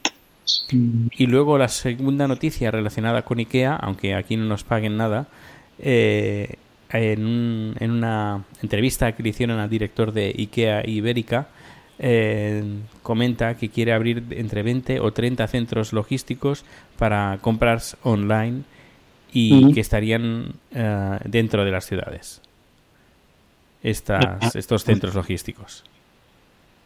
Y 1.17 1.27
luego 1.27 1.57
la 1.57 1.69
segunda 1.69 2.27
noticia 2.27 2.71
relacionada 2.73 3.23
con 3.23 3.39
IKEA, 3.39 3.77
aunque 3.77 4.15
aquí 4.15 4.37
no 4.37 4.45
nos 4.47 4.65
paguen 4.65 4.97
nada, 4.97 5.29
eh, 5.79 6.57
en, 6.93 7.25
un- 7.25 7.75
en 7.79 7.91
una 7.93 8.43
entrevista 8.61 9.13
que 9.13 9.23
le 9.23 9.29
hicieron 9.29 9.61
al 9.61 9.71
director 9.71 10.13
de 10.13 10.35
IKEA 10.37 10.83
Ibérica, 10.89 11.47
eh, 12.03 12.63
comenta 13.03 13.57
que 13.57 13.71
quiere 13.71 13.93
abrir 13.95 14.25
entre 14.33 14.63
20 14.63 15.01
o 15.01 15.13
30 15.13 15.47
centros 15.47 15.93
logísticos 15.95 16.65
para 16.99 17.39
compras 17.41 17.97
online 18.03 18.63
y 19.33 19.73
que 19.73 19.81
estarían 19.81 20.53
eh, 20.75 21.19
dentro 21.25 21.65
de 21.65 21.71
las 21.71 21.87
ciudades. 21.87 22.43
Estas, 23.83 24.55
estos 24.55 24.85
centros 24.85 25.15
logísticos. 25.15 25.85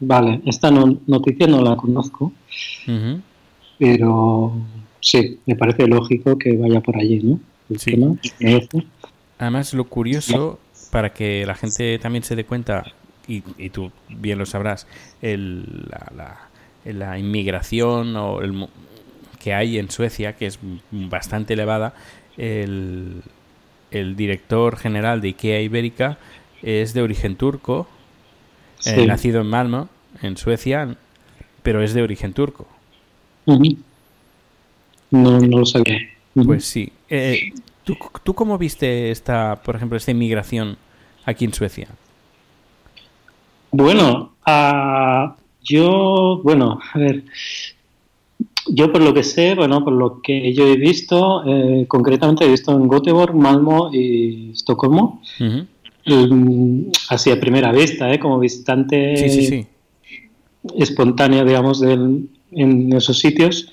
Vale, 0.00 0.40
esta 0.46 0.70
no- 0.70 0.98
noticia 1.06 1.46
no 1.46 1.62
la 1.62 1.76
conozco, 1.76 2.32
pero 3.78 4.52
sí, 5.00 5.38
me 5.46 5.56
parece 5.56 5.86
lógico 5.86 6.38
que 6.38 6.56
vaya 6.56 6.80
por 6.80 6.96
allí, 6.98 7.20
¿no? 7.22 7.40
El 7.68 7.78
Sí. 7.80 7.90
tema, 7.92 8.14
merece. 8.40 8.86
Además, 9.38 9.74
lo 9.74 9.84
curioso, 9.84 10.58
para 10.90 11.12
que 11.12 11.44
la 11.44 11.54
gente 11.54 11.98
también 11.98 12.22
se 12.24 12.36
dé 12.36 12.44
cuenta, 12.44 12.84
y, 13.28 13.42
y 13.58 13.70
tú 13.70 13.90
bien 14.08 14.38
lo 14.38 14.46
sabrás, 14.46 14.86
el- 15.22 15.86
la, 15.90 16.12
la- 16.16 16.48
la 16.84 17.18
inmigración 17.18 18.14
o 18.16 18.40
el 18.42 18.68
que 19.40 19.54
hay 19.54 19.78
en 19.78 19.90
Suecia, 19.90 20.36
que 20.36 20.46
es 20.46 20.58
bastante 20.90 21.54
elevada, 21.54 21.94
el, 22.36 23.22
el 23.90 24.16
director 24.16 24.76
general 24.76 25.20
de 25.20 25.28
IKEA 25.28 25.60
Ibérica 25.62 26.18
es 26.62 26.94
de 26.94 27.02
origen 27.02 27.36
turco, 27.36 27.88
eh, 28.84 29.06
nacido 29.06 29.40
en 29.42 29.48
Malmö, 29.48 29.88
en 30.22 30.36
Suecia, 30.36 30.96
pero 31.62 31.82
es 31.82 31.94
de 31.94 32.02
origen 32.02 32.32
turco. 32.34 32.68
No, 35.10 35.40
no 35.40 35.58
lo 35.58 35.64
sabía. 35.66 35.98
Pues 36.42 36.64
sí. 36.64 36.92
Eh, 37.08 37.44
¿tú, 37.84 37.96
¿Tú 38.22 38.34
cómo 38.34 38.58
viste 38.58 39.10
esta, 39.10 39.62
por 39.62 39.76
ejemplo, 39.76 39.96
esta 39.96 40.10
inmigración 40.10 40.78
aquí 41.24 41.44
en 41.44 41.54
Suecia? 41.54 41.88
Bueno, 43.70 44.36
ah, 44.44 45.36
yo, 45.62 46.40
bueno, 46.42 46.78
a 46.92 46.98
ver, 46.98 47.24
yo 48.68 48.92
por 48.92 49.02
lo 49.02 49.12
que 49.14 49.22
sé, 49.22 49.54
bueno, 49.54 49.84
por 49.84 49.92
lo 49.92 50.20
que 50.22 50.52
yo 50.54 50.66
he 50.66 50.76
visto, 50.76 51.42
eh, 51.46 51.84
concretamente 51.88 52.44
he 52.44 52.48
visto 52.50 52.72
en 52.72 52.88
Göteborg, 52.88 53.34
Malmo 53.34 53.90
y 53.92 54.50
Estocolmo, 54.52 55.22
mm, 56.06 56.82
así 57.10 57.30
a 57.30 57.40
primera 57.40 57.72
vista, 57.72 58.12
eh, 58.12 58.18
como 58.18 58.38
visitante 58.38 59.16
Sí, 59.16 59.28
sí, 59.28 59.48
sí. 59.48 59.66
espontáneo, 60.78 61.44
digamos, 61.44 61.80
del- 61.80 62.28
en 62.52 62.92
esos 62.92 63.18
sitios, 63.18 63.68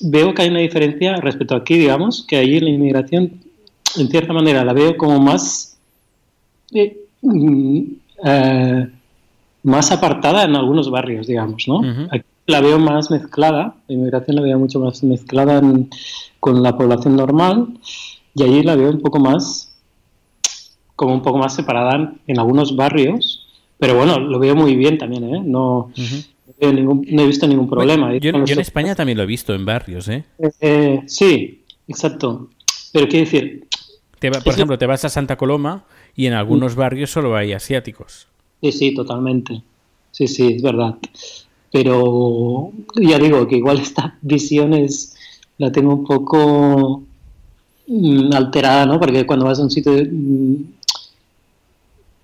veo 0.00 0.34
que 0.34 0.42
hay 0.42 0.48
una 0.50 0.58
diferencia 0.60 1.16
respecto 1.16 1.54
a 1.54 1.58
aquí, 1.58 1.78
digamos, 1.78 2.24
que 2.26 2.36
allí 2.36 2.60
la 2.60 2.70
inmigración, 2.70 3.40
en 3.96 4.08
cierta 4.08 4.32
manera, 4.32 4.64
la 4.64 4.72
veo 4.72 4.96
como 4.96 5.18
más, 5.20 5.78
eh, 6.72 6.98
mm, 7.22 7.82
eh, 8.24 8.88
más 9.62 9.90
apartada 9.92 10.44
en 10.44 10.56
algunos 10.56 10.90
barrios, 10.90 11.26
digamos, 11.26 11.64
¿no? 11.66 11.80
Aquí 12.10 12.24
la 12.46 12.60
veo 12.60 12.78
más 12.78 13.10
mezclada, 13.10 13.76
la 13.88 13.94
inmigración 13.94 14.36
la 14.36 14.42
veo 14.42 14.58
mucho 14.58 14.78
más 14.80 15.02
mezclada 15.02 15.58
en- 15.58 15.88
con 16.40 16.62
la 16.62 16.76
población 16.76 17.16
normal, 17.16 17.68
y 18.34 18.42
allí 18.42 18.62
la 18.62 18.76
veo 18.76 18.90
un 18.90 19.00
poco 19.00 19.18
más, 19.18 19.74
como 20.96 21.14
un 21.14 21.22
poco 21.22 21.38
más 21.38 21.54
separada 21.54 21.94
en, 21.96 22.20
en 22.26 22.38
algunos 22.38 22.76
barrios, 22.76 23.46
pero 23.78 23.96
bueno, 23.96 24.18
lo 24.18 24.38
veo 24.38 24.54
muy 24.54 24.76
bien 24.76 24.98
también, 24.98 25.24
¿eh? 25.34 25.42
No, 25.44 25.90
Ujú. 25.96 26.16
no 26.46 26.52
veo 26.60 26.72
ningún- 26.72 27.06
no 27.10 27.22
he 27.22 27.26
visto 27.26 27.46
ningún 27.46 27.68
problema. 27.68 28.06
Bueno, 28.08 28.44
yo, 28.44 28.54
en 28.54 28.60
España 28.60 28.94
también 28.94 29.16
lo 29.18 29.24
he 29.24 29.26
visto 29.26 29.54
en 29.54 29.64
barrios, 29.64 30.08
¿eh? 30.08 30.24
Eh, 30.60 31.00
sí, 31.06 31.64
exacto. 31.88 32.50
Pero 32.92 33.08
quiero 33.08 33.24
decir, 33.24 33.66
Te 34.18 34.30
va- 34.30 34.40
por 34.40 34.52
ejemplo, 34.54 34.78
te 34.78 34.86
vas 34.86 35.04
a 35.04 35.08
Santa 35.08 35.36
Coloma 35.36 35.84
y 36.16 36.26
en 36.26 36.32
algunos 36.34 36.74
barrios 36.74 37.10
solo 37.10 37.36
hay 37.36 37.52
asiáticos. 37.52 38.26
sí, 38.62 38.72
sí, 38.72 38.94
totalmente. 38.94 39.62
Sí, 40.12 40.28
sí, 40.28 40.52
es 40.54 40.62
verdad. 40.62 40.94
pero 41.72 42.70
ya 42.94 43.18
digo 43.18 43.48
que 43.48 43.56
igual 43.56 43.78
esta 43.80 44.16
visión 44.22 44.72
es, 44.74 45.16
la 45.58 45.72
tengo 45.72 45.92
un 45.94 46.04
poco 46.04 47.02
mm, 47.88 48.32
alterada, 48.32 48.86
¿no? 48.86 49.00
Porque 49.00 49.26
cuando 49.26 49.46
vas 49.46 49.58
a 49.58 49.62
un 49.64 49.70
sitio, 49.70 49.92
mm, 49.92 50.54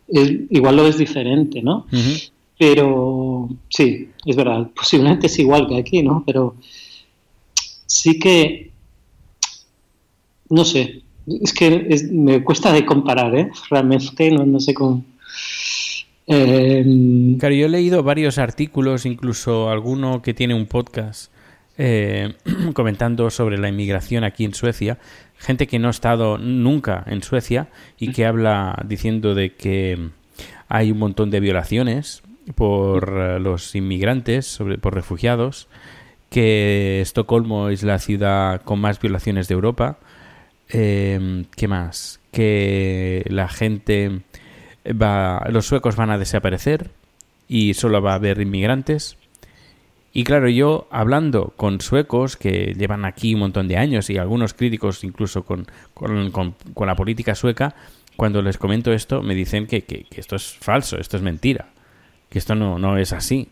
es- 0.09 0.33
igual 0.50 0.76
lo 0.76 0.85
ves 0.85 0.98
diferente, 0.98 1.62
¿no? 1.62 1.87
Pero 2.59 3.48
sí, 3.68 4.11
es 4.26 4.37
verdad, 4.37 4.68
posiblemente 4.74 5.26
es 5.26 5.38
igual 5.38 5.66
que 5.66 5.79
aquí, 5.79 6.03
¿no? 6.03 6.22
Pero 6.26 6.55
sí 7.87 8.18
que, 8.18 8.70
no 10.50 10.64
sé, 10.64 11.03
es 11.42 11.52
que 11.52 12.08
me 12.12 12.42
cuesta 12.42 12.72
de 12.72 12.84
comparar, 12.84 13.34
¿eh? 13.36 13.50
Realmente 13.70 14.30
no, 14.30 14.44
no 14.44 14.60
sé 14.60 14.74
cómo... 14.74 15.04
Eh, 16.26 16.84
Claro, 17.38 17.54
yo 17.54 17.66
he 17.66 17.68
leído 17.68 18.02
varios 18.02 18.38
artículos, 18.38 19.06
incluso 19.06 19.70
alguno 19.70 20.22
que 20.22 20.34
tiene 20.34 20.54
un 20.54 20.66
podcast 20.66 21.32
eh, 21.78 22.34
comentando 22.74 23.30
sobre 23.30 23.58
la 23.58 23.68
inmigración 23.68 24.24
aquí 24.24 24.44
en 24.44 24.54
Suecia. 24.54 24.98
Gente 25.38 25.66
que 25.66 25.78
no 25.78 25.88
ha 25.88 25.92
estado 25.92 26.36
nunca 26.36 27.04
en 27.06 27.22
Suecia 27.22 27.68
y 27.98 28.12
que 28.12 28.26
habla 28.26 28.84
diciendo 28.86 29.34
de 29.34 29.54
que 29.54 30.10
hay 30.68 30.92
un 30.92 30.98
montón 30.98 31.30
de 31.30 31.40
violaciones 31.40 32.22
por 32.54 33.14
eh, 33.16 33.40
los 33.40 33.74
inmigrantes, 33.74 34.46
sobre, 34.46 34.78
por 34.78 34.94
refugiados, 34.94 35.68
que 36.28 37.00
Estocolmo 37.00 37.70
es 37.70 37.82
la 37.82 37.98
ciudad 37.98 38.62
con 38.62 38.80
más 38.80 39.00
violaciones 39.00 39.48
de 39.48 39.54
Europa. 39.54 39.98
Eh, 40.72 41.44
¿Qué 41.56 41.68
más? 41.68 42.20
Que 42.33 43.24
la 43.28 43.48
gente 43.48 44.20
va, 44.87 45.44
los 45.50 45.66
suecos 45.66 45.96
van 45.96 46.11
a 46.11 46.18
desaparecer 46.18 46.90
y 47.48 47.74
solo 47.74 48.00
va 48.00 48.12
a 48.12 48.16
haber 48.16 48.40
inmigrantes. 48.40 49.16
Y 50.12 50.24
claro, 50.24 50.48
yo 50.48 50.88
hablando 50.90 51.52
con 51.56 51.80
suecos 51.80 52.37
que 52.37 52.74
llevan 52.76 53.04
aquí 53.04 53.35
un 53.35 53.40
montón 53.40 53.68
de 53.68 53.76
años 53.76 54.11
y 54.11 54.18
algunos 54.18 54.54
críticos 54.54 55.04
incluso 55.04 55.44
con, 55.44 55.66
con, 55.94 56.30
con- 56.33 56.54
la 56.87 56.96
política 56.96 57.35
sueca, 57.35 57.74
cuando 58.16 58.42
les 58.42 58.59
comento 58.59 58.92
esto 58.92 59.22
me 59.22 59.35
dicen 59.37 59.66
que, 59.66 59.83
que- 59.83 60.04
que 60.04 60.20
esto 60.20 60.35
es 60.37 60.52
falso, 60.61 60.98
esto 60.98 61.16
es 61.16 61.22
mentira, 61.22 61.66
que 62.28 62.38
esto 62.40 62.54
no, 62.56 62.78
no 62.78 62.96
es 62.98 63.12
así. 63.12 63.48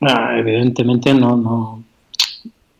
ah, 0.00 0.36
evidentemente 0.38 1.14
no, 1.14 1.36
no, 1.36 1.84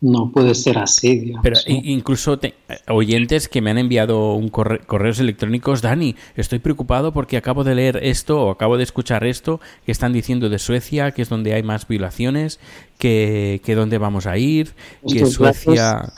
no 0.01 0.31
puede 0.31 0.55
ser 0.55 0.77
así, 0.77 1.17
digamos. 1.19 1.43
Pero 1.43 1.57
incluso 1.67 2.39
te- 2.39 2.55
oyentes 2.87 3.49
que 3.49 3.61
me 3.61 3.69
han 3.71 3.77
enviado 3.77 4.33
un 4.35 4.49
corre- 4.49 4.79
correos 4.85 5.19
electrónicos, 5.19 5.81
Dani, 5.81 6.15
estoy 6.37 6.59
preocupado 6.59 7.11
porque 7.11 7.35
acabo 7.35 7.63
de 7.65 7.75
leer 7.75 7.99
esto 8.01 8.41
o 8.45 8.49
acabo 8.51 8.77
de 8.77 8.83
escuchar 8.83 9.25
esto 9.25 9.59
que 9.85 9.91
están 9.91 10.13
diciendo 10.13 10.47
de 10.49 10.57
Suecia, 10.57 11.11
que 11.11 11.21
es 11.21 11.27
donde 11.29 11.53
hay 11.53 11.63
más 11.63 11.85
violaciones, 11.87 12.59
que, 12.97 13.61
que 13.65 13.75
dónde 13.75 13.97
vamos 13.97 14.25
a 14.25 14.37
ir, 14.37 14.69
que 15.05 15.25
Suecia, 15.25 16.13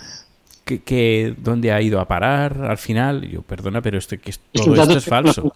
que, 0.63 0.83
que 0.83 1.33
dónde 1.43 1.71
ha 1.71 1.81
ido 1.81 1.99
a 1.99 2.07
parar 2.07 2.63
al 2.63 2.77
final. 2.77 3.27
Yo, 3.29 3.41
perdona, 3.41 3.81
pero 3.81 3.97
esto, 3.97 4.15
que 4.17 4.31
todo 4.53 4.75
esto 4.83 4.97
es 4.97 5.05
falso. 5.05 5.53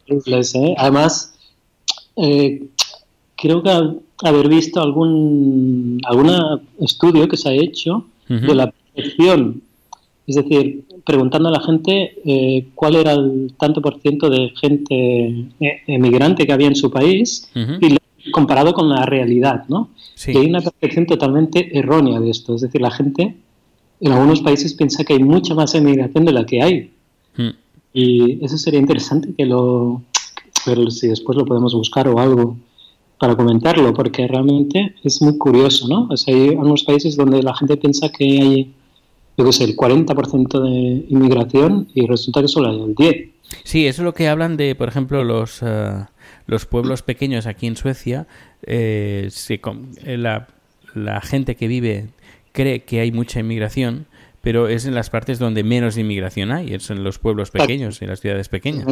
¿eh? 0.55 0.75
Además, 0.79 1.35
eh, 2.15 2.63
creo 3.35 3.61
que 3.61 3.69
ha- 3.69 3.93
haber 4.23 4.47
visto 4.47 4.81
algún 4.81 5.99
algún 6.05 6.31
estudio 6.81 7.27
que 7.27 7.35
se 7.37 7.49
ha 7.49 7.53
hecho 7.53 8.05
Ujú. 8.29 8.47
de 8.47 8.55
la 8.55 8.71
percepción, 8.93 9.61
es 10.27 10.35
decir, 10.35 10.83
preguntando 11.05 11.49
a 11.49 11.51
la 11.51 11.59
gente 11.59 12.15
eh, 12.25 12.67
cuál 12.73 12.95
era 12.95 13.11
el 13.13 13.53
tanto 13.59 13.81
por 13.81 13.99
ciento 14.01 14.29
de 14.29 14.51
gente 14.59 14.95
eh, 15.59 15.81
emigrante 15.87 16.45
que 16.47 16.53
había 16.53 16.67
en 16.67 16.75
su 16.75 16.89
país 16.89 17.49
Ujú. 17.55 17.73
y 17.85 17.89
lo- 17.91 17.97
comparado 18.31 18.73
con 18.73 18.89
la 18.89 19.05
realidad, 19.05 19.65
¿no? 19.67 19.89
Sí. 20.15 20.31
Y 20.33 20.37
hay 20.37 20.45
una 20.47 20.61
percepción 20.61 21.05
totalmente 21.05 21.77
errónea 21.77 22.19
de 22.19 22.31
esto, 22.31 22.55
es 22.55 22.61
decir, 22.61 22.81
la 22.81 22.89
gente 22.89 23.35
en 24.01 24.11
algunos 24.11 24.41
países 24.41 24.73
piensa 24.73 25.03
que 25.03 25.13
hay 25.13 25.23
mucha 25.23 25.53
más 25.53 25.75
emigración 25.75 26.25
de 26.25 26.31
la 26.31 26.45
que 26.45 26.61
hay. 26.61 26.91
Mm. 27.37 27.49
Y 27.93 28.43
eso 28.43 28.57
sería 28.57 28.79
interesante 28.79 29.29
que 29.37 29.45
lo. 29.45 30.01
Pero 30.65 30.89
si 30.89 31.07
después 31.07 31.37
lo 31.37 31.45
podemos 31.45 31.73
buscar 31.75 32.07
o 32.07 32.17
algo 32.19 32.57
para 33.19 33.35
comentarlo, 33.35 33.93
porque 33.93 34.27
realmente 34.27 34.95
es 35.03 35.21
muy 35.21 35.37
curioso, 35.37 35.87
¿no? 35.87 36.07
O 36.09 36.17
sea, 36.17 36.35
hay 36.35 36.49
algunos 36.49 36.83
países 36.83 37.15
donde 37.15 37.41
la 37.41 37.55
gente 37.55 37.77
piensa 37.77 38.09
que 38.09 38.23
hay, 38.23 38.73
yo 39.37 39.45
qué 39.45 39.53
sé, 39.53 39.63
el 39.63 39.75
40% 39.75 40.61
de 40.61 41.05
inmigración 41.09 41.87
y 41.93 42.05
resulta 42.07 42.41
que 42.41 42.47
solo 42.47 42.69
hay 42.69 42.81
el 42.81 42.95
10%. 42.95 43.31
Sí, 43.63 43.85
eso 43.85 44.01
es 44.01 44.05
lo 44.05 44.13
que 44.13 44.27
hablan 44.27 44.57
de, 44.57 44.75
por 44.75 44.89
ejemplo, 44.89 45.23
los, 45.23 45.59
eh, 45.61 46.05
los 46.47 46.65
pueblos 46.65 47.03
pequeños 47.03 47.45
aquí 47.45 47.67
en 47.67 47.75
Suecia. 47.75 48.27
eh, 48.63 49.27
se 49.29 49.61
eh, 50.03 50.17
la, 50.17 50.47
la 50.93 51.21
gente 51.21 51.55
que 51.55 51.67
vive 51.67 52.07
cree 52.51 52.83
que 52.83 53.01
hay 53.01 53.11
mucha 53.11 53.39
inmigración, 53.39 54.07
pero 54.41 54.67
es 54.67 54.85
en 54.85 54.95
las 54.95 55.09
partes 55.09 55.39
donde 55.39 55.63
menos 55.63 55.97
inmigración 55.97 56.51
hay, 56.51 56.73
es 56.73 56.89
en 56.89 57.03
los 57.03 57.19
pueblos 57.19 57.51
pequeños, 57.51 58.01
en 58.01 58.09
las 58.09 58.21
ciudades 58.21 58.49
pequeñas. 58.49 58.87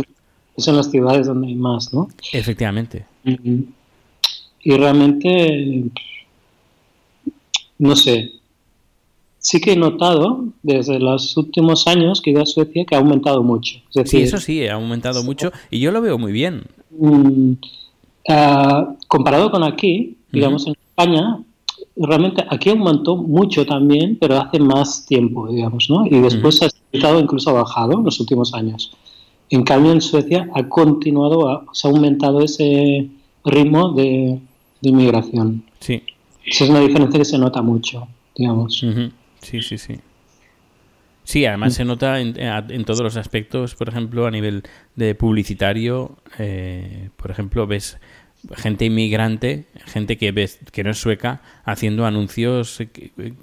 Es 0.55 0.67
en 0.67 0.75
las 0.75 0.91
ciudades 0.91 1.27
donde 1.27 1.47
hay 1.47 1.55
más, 1.55 1.93
¿no? 1.93 2.09
Efectivamente. 2.31 3.05
Y 4.63 4.71
realmente, 4.77 5.83
no 7.79 7.95
sé, 7.95 8.31
sí 9.39 9.59
que 9.59 9.73
he 9.73 9.75
notado 9.75 10.45
desde 10.61 10.99
los 10.99 11.35
últimos 11.37 11.85
años 11.87 12.21
que 12.21 12.29
he 12.29 12.33
ido 12.33 12.43
a 12.43 12.45
Suecia 12.45 12.85
que 12.85 12.95
ha 12.95 12.99
aumentado 12.99 13.43
mucho. 13.43 13.79
Es 13.93 14.09
Sí, 14.09 14.21
eso 14.21 14.37
sí, 14.39 14.65
ha 14.67 14.75
aumentado 14.75 15.23
mucho 15.23 15.51
y 15.69 15.79
yo 15.79 15.91
lo 15.91 16.01
veo 16.01 16.17
muy 16.17 16.31
bien. 16.31 16.63
mm, 16.91 17.51
ah, 18.29 18.93
comparado 19.07 19.51
con 19.51 19.63
aquí, 19.63 20.17
digamos 20.31 20.65
en 20.67 20.75
España, 20.89 21.39
realmente 21.97 22.43
aquí 22.49 22.69
aumentó 22.69 23.15
mucho 23.17 23.65
también, 23.65 24.17
pero 24.19 24.37
hace 24.37 24.59
más 24.59 25.05
tiempo, 25.05 25.47
digamos, 25.49 25.89
¿no? 25.89 26.05
Y 26.05 26.19
después 26.21 26.61
ha 26.61 26.69
estado 26.91 27.19
incluso 27.19 27.49
ha 27.49 27.53
bajado 27.53 27.93
en 27.99 28.03
los 28.05 28.19
últimos 28.19 28.53
años. 28.53 28.91
En 29.49 29.63
cambio, 29.63 29.91
en 29.91 30.01
Suecia 30.01 30.49
ha 30.55 30.67
continuado, 30.69 31.49
a- 31.49 31.65
se 31.73 31.87
ha 31.87 31.91
aumentado 31.91 32.41
ese 32.41 33.09
ritmo 33.45 33.91
de, 33.91 34.39
de 34.83 34.89
inmigración. 34.89 35.63
Sí. 35.79 36.03
Esa 36.45 36.65
es 36.65 36.69
una 36.69 36.81
diferencia 36.81 37.17
que 37.17 37.25
se 37.25 37.37
nota 37.37 37.61
mucho, 37.61 38.07
digamos. 38.35 38.77
Sí, 39.41 39.61
sí, 39.61 39.77
sí. 39.77 39.95
Sí, 41.23 41.45
además 41.45 41.73
se 41.75 41.85
nota 41.85 42.19
en, 42.19 42.35
en 42.37 42.83
todos 42.83 42.99
los 42.99 43.15
aspectos, 43.15 43.75
por 43.75 43.87
ejemplo, 43.87 44.27
a 44.27 44.31
nivel 44.31 44.63
de 44.97 45.15
publicitario, 45.15 46.17
eh, 46.37 47.09
por 47.15 47.31
ejemplo, 47.31 47.65
ves 47.65 47.97
gente 48.57 48.83
inmigrante, 48.83 49.65
gente 49.85 50.17
que 50.17 50.33
ves 50.33 50.59
que 50.73 50.83
no 50.83 50.89
es 50.91 50.97
sueca, 50.97 51.41
haciendo 51.63 52.05
anuncios 52.05 52.81
eh, 52.81 52.87
que- 52.89 53.33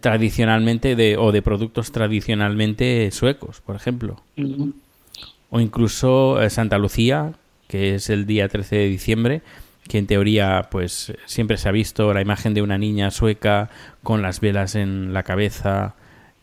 tradicionalmente 0.00 0.96
de, 0.96 1.18
o 1.18 1.32
de 1.32 1.42
productos 1.42 1.92
tradicionalmente 1.92 3.10
suecos, 3.10 3.60
por 3.60 3.76
ejemplo. 3.76 4.22
O 5.50 5.60
incluso 5.60 6.40
eh, 6.42 6.48
Santa 6.48 6.78
Lucía, 6.78 7.34
que 7.68 7.96
es 7.96 8.08
el 8.08 8.24
día 8.24 8.48
13 8.48 8.76
de 8.76 8.88
diciembre, 8.88 9.42
que 9.88 9.98
en 9.98 10.06
teoría 10.06 10.68
pues 10.70 11.12
siempre 11.26 11.56
se 11.58 11.68
ha 11.68 11.72
visto 11.72 12.12
la 12.14 12.20
imagen 12.22 12.54
de 12.54 12.62
una 12.62 12.78
niña 12.78 13.10
sueca 13.10 13.70
con 14.02 14.22
las 14.22 14.40
velas 14.40 14.74
en 14.74 15.12
la 15.12 15.22
cabeza. 15.22 15.94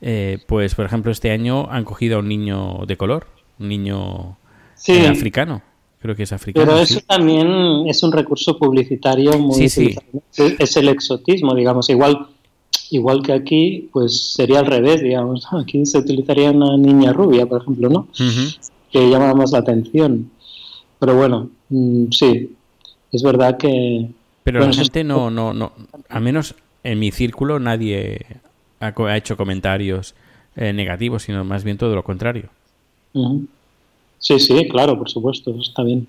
Eh, 0.01 0.39
pues 0.47 0.73
por 0.75 0.85
ejemplo 0.85 1.11
este 1.11 1.31
año 1.31 1.67
han 1.69 1.83
cogido 1.85 2.17
a 2.17 2.19
un 2.19 2.27
niño 2.27 2.79
de 2.87 2.97
color, 2.97 3.27
un 3.59 3.69
niño 3.69 4.37
Sí. 4.75 4.93
eh, 4.93 5.07
africano. 5.07 5.61
Creo 6.01 6.15
que 6.15 6.23
es 6.23 6.33
africano. 6.33 6.65
Pero 6.65 6.83
sí. 6.85 6.93
eso 6.95 7.03
también 7.07 7.47
es 7.87 8.01
un 8.01 8.11
recurso 8.11 8.57
publicitario 8.57 9.37
muy 9.37 9.69
Sí. 9.69 9.95
Es, 10.35 10.55
es 10.59 10.77
el 10.77 10.89
exotismo, 10.89 11.53
digamos. 11.53 11.87
Igual, 11.91 12.27
igual 12.89 13.21
que 13.21 13.33
aquí, 13.33 13.89
pues 13.93 14.33
sería 14.33 14.59
al 14.59 14.65
revés, 14.65 15.01
digamos. 15.03 15.45
Aquí 15.51 15.85
se 15.85 15.99
utilizaría 15.99 16.49
una 16.49 16.75
niña 16.77 17.13
rubia, 17.13 17.45
por 17.45 17.61
ejemplo, 17.61 17.89
¿no? 17.89 18.07
Que 18.91 19.09
llama 19.11 19.35
más 19.35 19.51
la 19.51 19.59
atención. 19.59 20.31
Pero 20.97 21.15
bueno, 21.15 21.49
mm, 21.69 22.05
sí, 22.09 22.55
es 23.11 23.23
verdad 23.23 23.57
que... 23.57 24.07
Pero 24.43 24.59
bueno, 24.59 24.73
la 24.73 24.79
gente 24.81 25.03
no, 25.03 25.29
no, 25.29 25.53
no, 25.53 25.73
al 26.09 26.21
menos 26.21 26.55
en 26.83 26.99
mi 26.99 27.11
círculo 27.11 27.59
nadie 27.59 28.25
ha, 28.79 29.17
hecho 29.17 29.37
comentarios 29.37 30.15
eh, 30.55 30.73
negativos, 30.73 31.23
sino 31.23 31.43
más 31.43 31.63
bien 31.63 31.77
todo 31.77 31.93
lo 31.95 32.03
contrario. 32.03 32.49
Sí, 34.17 34.39
sí, 34.39 34.67
claro, 34.67 34.97
por 34.97 35.09
supuesto, 35.09 35.51
eso 35.51 35.61
está 35.61 35.83
bien. 35.83 36.07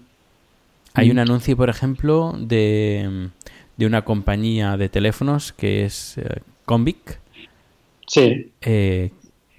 Hay 0.94 1.10
un 1.10 1.18
anuncio, 1.18 1.56
por 1.56 1.68
ejemplo, 1.68 2.34
de, 2.38 3.28
de 3.76 3.86
una 3.86 4.02
compañía 4.02 4.76
de 4.76 4.88
teléfonos 4.88 5.52
que 5.52 5.84
es 5.84 6.18
eh, 6.18 6.40
Comviq. 6.64 7.18
Sí, 8.06 8.50
eh, 8.60 9.10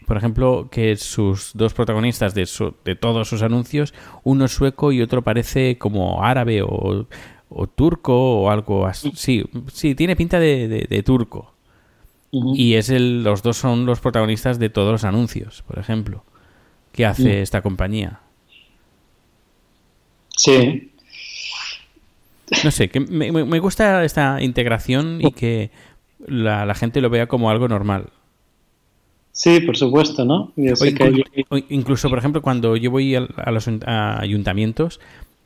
por 0.06 0.17
ejemplo, 0.17 0.67
que 0.71 0.95
sus 0.95 1.51
dos 1.53 1.73
protagonistas 1.73 2.36
de, 2.36 2.45
su- 2.45 2.75
de 2.84 2.95
todos 2.95 3.27
sus 3.27 3.41
anuncios, 3.41 3.93
uno 4.23 4.45
es 4.45 4.51
sueco 4.51 4.91
y 4.91 5.01
otro 5.01 5.23
parece 5.23 5.77
como 5.77 6.23
árabe 6.23 6.62
o, 6.62 7.08
o 7.56 7.68
turco 7.68 8.42
o 8.42 8.50
algo 8.50 8.86
así. 8.86 9.12
Sí, 9.16 9.44
sí, 9.72 9.96
tiene 9.96 10.16
pinta 10.16 10.39
de, 10.39 10.68
de- 10.68 10.88
de 10.89 11.04
turco. 11.04 11.54
Y 12.56 12.74
es 12.74 12.89
el, 12.89 13.24
los 13.24 13.44
dos 13.44 13.58
son 13.58 13.86
los 13.86 14.00
protagonistas 14.00 14.58
de 14.58 14.70
todos 14.72 14.92
los 14.92 15.04
anuncios, 15.04 15.62
por 15.68 15.78
ejemplo, 15.78 16.24
que 16.92 17.06
hace 17.06 17.42
esta 17.44 17.62
compañía. 17.62 18.20
sí. 20.36 20.89
No 22.63 22.72
sé, 22.72 22.89
que 22.89 23.00
me, 23.00 23.32
me- 23.32 23.60
gusta 23.60 24.04
esta 24.04 24.42
integración 24.42 25.20
y 25.22 25.32
que 25.32 25.72
la, 26.28 26.66
la 26.66 26.76
gente 26.76 27.02
lo 27.02 27.10
vea 27.10 27.28
como 27.28 27.50
algo 27.50 27.68
normal. 27.68 28.10
Sí, 29.32 29.62
por 29.62 29.76
supuesto, 29.78 30.24
¿no? 30.26 30.52
Yo 30.56 30.76
que 30.94 31.24
hay- 31.50 31.66
incluso, 31.70 32.10
por 32.10 32.20
ejemplo, 32.20 32.42
cuando 32.42 32.76
yo 32.76 32.92
voy 32.92 33.16
a, 33.16 33.22
los 33.22 33.68
a 33.86 34.20
ayuntamientos, 34.22 35.00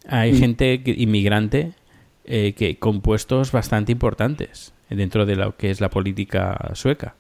hay 0.10 0.38
gente 0.38 0.84
que- 0.84 0.96
inmigrante 0.98 1.74
eh, 2.28 2.54
que 2.54 2.78
con 2.78 3.02
puestos 3.02 3.52
bastante 3.52 3.92
importantes 3.92 4.74
dentro 4.90 5.26
de 5.26 5.36
lo 5.36 5.56
que 5.58 5.70
es 5.72 5.82
la 5.82 5.90
política 5.90 6.72
sueca. 6.74 7.16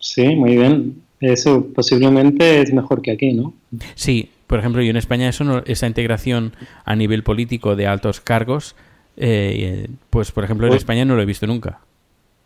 Sí, 0.00 0.36
muy 0.36 0.56
bien. 0.56 1.02
Eso 1.20 1.66
posiblemente 1.74 2.60
es 2.62 2.72
mejor 2.72 3.02
que 3.02 3.10
aquí, 3.10 3.32
¿no? 3.32 3.52
Sí, 3.96 4.30
por 4.46 4.60
ejemplo, 4.60 4.80
yo 4.82 4.90
en 4.90 4.96
España 4.96 5.28
eso 5.28 5.42
no- 5.44 5.62
esa 5.66 5.86
integración 5.88 6.52
a 6.84 6.94
nivel 6.94 7.24
político 7.24 7.74
de 7.74 7.86
altos 7.88 8.20
cargos, 8.20 8.76
eh, 9.16 9.88
pues 10.10 10.30
por 10.30 10.44
ejemplo 10.44 10.66
en 10.66 10.70
Pues- 10.70 10.82
España 10.82 11.04
no 11.04 11.16
lo 11.16 11.22
he 11.22 11.26
visto 11.26 11.46
nunca. 11.46 11.80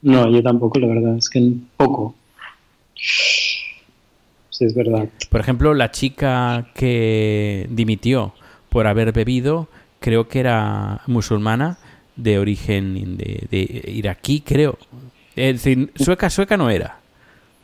No, 0.00 0.28
yo 0.30 0.42
tampoco, 0.42 0.78
la 0.80 0.86
verdad, 0.88 1.16
es 1.18 1.28
que 1.30 1.52
poco. 1.76 2.14
Sí, 4.50 4.64
es 4.64 4.74
verdad. 4.74 5.08
Por 5.30 5.40
ejemplo, 5.40 5.74
la 5.74 5.90
chica 5.90 6.68
que 6.74 7.66
dimitió 7.70 8.32
por 8.68 8.86
haber 8.86 9.12
bebido, 9.12 9.68
creo 10.02 10.28
que 10.28 10.40
era 10.40 11.00
musulmana 11.06 11.78
de 12.16 12.38
origen 12.38 13.16
de, 13.16 13.46
de 13.50 13.90
iraquí, 13.90 14.42
creo. 14.42 14.78
Es 15.34 15.62
decir, 15.64 15.90
sueca, 15.96 16.28
sueca 16.28 16.58
no 16.58 16.68
era. 16.68 16.98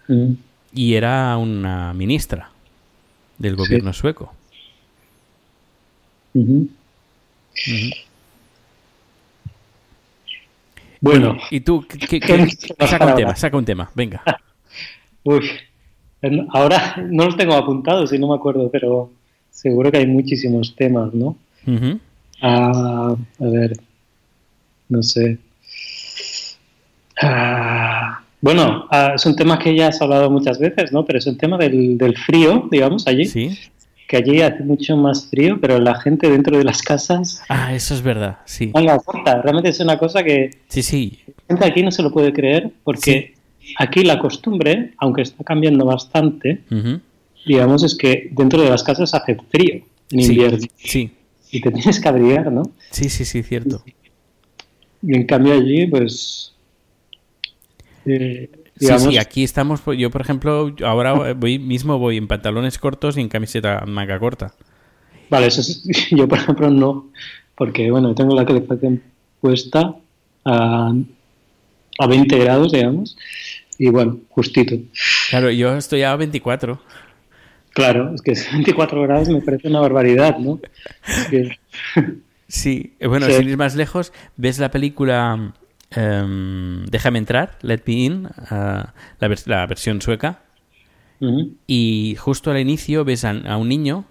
Mm. 0.09 0.33
Y 0.73 0.95
era 0.95 1.37
una 1.37 1.93
ministra 1.93 2.51
del 3.37 3.57
gobierno 3.57 3.93
sueco. 3.93 4.33
Bueno, 11.01 11.37
¿Y 11.51 11.61
tú? 11.61 11.85
¿qué- 11.89 11.99
qué- 11.99 12.21
¿Qué 12.21 12.39
nos 12.39 12.57
qué- 12.57 12.75
queda 12.75 12.87
saca 12.89 13.07
un 13.07 13.15
tema, 13.17 13.37
saca 13.37 13.57
un 13.57 13.65
tema, 13.65 13.91
venga. 13.95 14.23
uy, 15.25 15.49
en- 16.23 16.47
ahora 16.53 16.97
no 17.09 17.27
los 17.27 17.37
tengo 17.37 17.55
apuntados 17.55 18.13
y 18.13 18.19
no 18.19 18.29
me 18.29 18.35
acuerdo, 18.35 18.69
pero 18.71 19.11
seguro 19.51 19.93
que 19.93 19.99
hay 19.99 20.07
muchísimos 20.07 20.75
temas, 20.75 21.15
¿no? 21.15 21.37
Ujú. 21.67 22.01
Ah, 22.41 23.15
a 23.41 23.45
ver, 23.45 23.73
no 24.89 25.03
sé. 25.03 25.39
Ah, 27.21 28.21
bueno, 28.41 28.87
ah, 28.91 29.13
es 29.17 29.27
un 29.27 29.35
tema 29.35 29.59
que 29.59 29.75
ya 29.75 29.89
has 29.89 30.01
hablado 30.01 30.31
muchas 30.31 30.59
veces, 30.59 30.93
¿no? 30.93 31.05
Pero 31.05 31.19
es 31.19 31.27
el 31.27 31.37
tema 31.37 31.59
del, 31.59 31.99
del 31.99 32.17
frío, 32.17 32.69
digamos, 32.71 33.07
allí. 33.07 33.25
Sí. 33.25 33.51
Que 34.07 34.17
allí 34.19 34.41
hace 34.41 34.63
mucho 34.63 34.97
más 34.97 35.29
frío, 35.29 35.59
pero 35.61 35.79
la 35.81 36.01
gente 36.01 36.31
dentro 36.31 36.57
de 36.57 36.65
las 36.65 36.81
casas 36.81 37.43
Ah, 37.51 37.75
eso 37.75 37.93
es 37.93 38.01
verdad, 38.01 38.39
sí. 38.47 38.71
manga 38.73 38.99
corta. 39.01 39.43
Realmente 39.43 39.69
es 39.69 39.81
una 39.81 39.99
cosa 39.99 40.23
que 40.23 40.51
Sí, 40.69 40.83
sí. 40.83 41.19
la 41.27 41.57
gente 41.57 41.67
aquí 41.67 41.83
no 41.83 41.91
se 41.91 42.03
lo 42.03 42.11
puede 42.11 42.33
creer 42.33 42.71
porque 42.85 43.35
aquí 43.79 44.05
la 44.05 44.19
costumbre, 44.19 44.95
aunque 44.97 45.21
está 45.23 45.45
cambiando 45.45 45.85
bastante, 45.85 46.61
digamos, 47.45 47.83
es 47.85 47.95
que 47.97 48.31
dentro 48.33 48.63
de 48.63 48.71
las 48.71 48.83
casas 48.83 49.13
hace 49.13 49.37
frío 49.51 49.83
en 50.11 50.23
Sí, 50.23 50.31
invierno 50.33 50.59
Sí, 50.79 51.11
y 51.51 51.61
te 51.61 51.71
tienes 51.73 52.01
que 52.01 52.09
abrigar, 52.09 52.51
¿no? 52.53 52.63
sí, 52.91 53.09
sí, 53.09 53.25
sí, 53.25 53.43
cierto. 53.43 53.83
Y 55.03 55.15
en 55.17 55.27
cambio 55.27 55.55
allí, 55.55 55.87
pues... 55.87 56.55
eh, 58.05 58.51
digamos, 58.79 59.03
Sí, 59.05 59.11
sí, 59.13 59.19
aquí 59.19 59.45
estamos, 59.45 59.81
pues, 59.81 59.99
yo 59.99 60.11
por 60.11 60.21
ejemplo, 60.21 60.75
ahora 60.85 61.33
voy 61.35 61.59
mismo 61.59 61.99
voy 61.99 62.17
en 62.17 62.29
pantalones 62.29 62.79
cortos 62.79 63.17
y 63.17 63.21
en 63.21 63.29
camiseta 63.29 63.85
manga 63.87 64.19
corta. 64.19 64.55
Vale, 65.31 65.47
eso 65.47 65.61
es- 65.61 65.83
yo 66.11 66.27
por 66.29 66.39
ejemplo 66.39 66.71
no, 66.71 67.11
porque 67.57 67.91
bueno, 67.91 68.15
tengo 68.15 68.35
la 68.35 68.47
calefacción 68.47 69.03
puesta 69.41 69.95
a, 70.45 70.93
a 71.99 72.07
20 72.07 72.39
grados, 72.39 72.73
digamos, 72.73 73.17
y 73.79 73.89
bueno, 73.91 74.19
justito. 74.31 74.77
Claro, 75.31 75.51
yo 75.51 75.77
estoy 75.77 76.03
a 76.03 76.17
24. 76.17 76.81
Claro, 77.79 78.13
es 78.13 78.23
que 78.23 78.33
24 78.53 79.03
grados 79.07 79.29
me 79.29 79.41
parece 79.41 79.69
una 79.69 79.79
barbaridad, 79.81 80.37
¿no? 80.39 80.59
Es 81.07 81.27
que- 81.29 81.59
Sí, 82.49 82.95
eh, 82.99 83.07
bueno, 83.07 83.27
Sí. 83.27 83.35
sin 83.35 83.49
ir 83.51 83.57
más 83.59 83.77
lejos, 83.77 84.13
ves 84.37 84.59
la 84.59 84.71
película 84.71 85.53
em, 85.91 86.85
Déjame 86.87 87.19
entrar, 87.19 87.57
Let 87.63 87.83
Me 87.87 87.93
In, 87.93 88.29
ah, 88.51 88.95
la, 89.21 89.29
vers- 89.29 89.47
la 89.47 89.65
versión 89.67 90.01
sueca, 90.03 90.41
y 91.67 92.17
justo 92.19 92.51
al 92.51 92.59
inicio 92.59 93.05
ves 93.05 93.25
a, 93.25 93.31
a 93.31 93.57
un 93.59 93.69
niño 93.69 94.07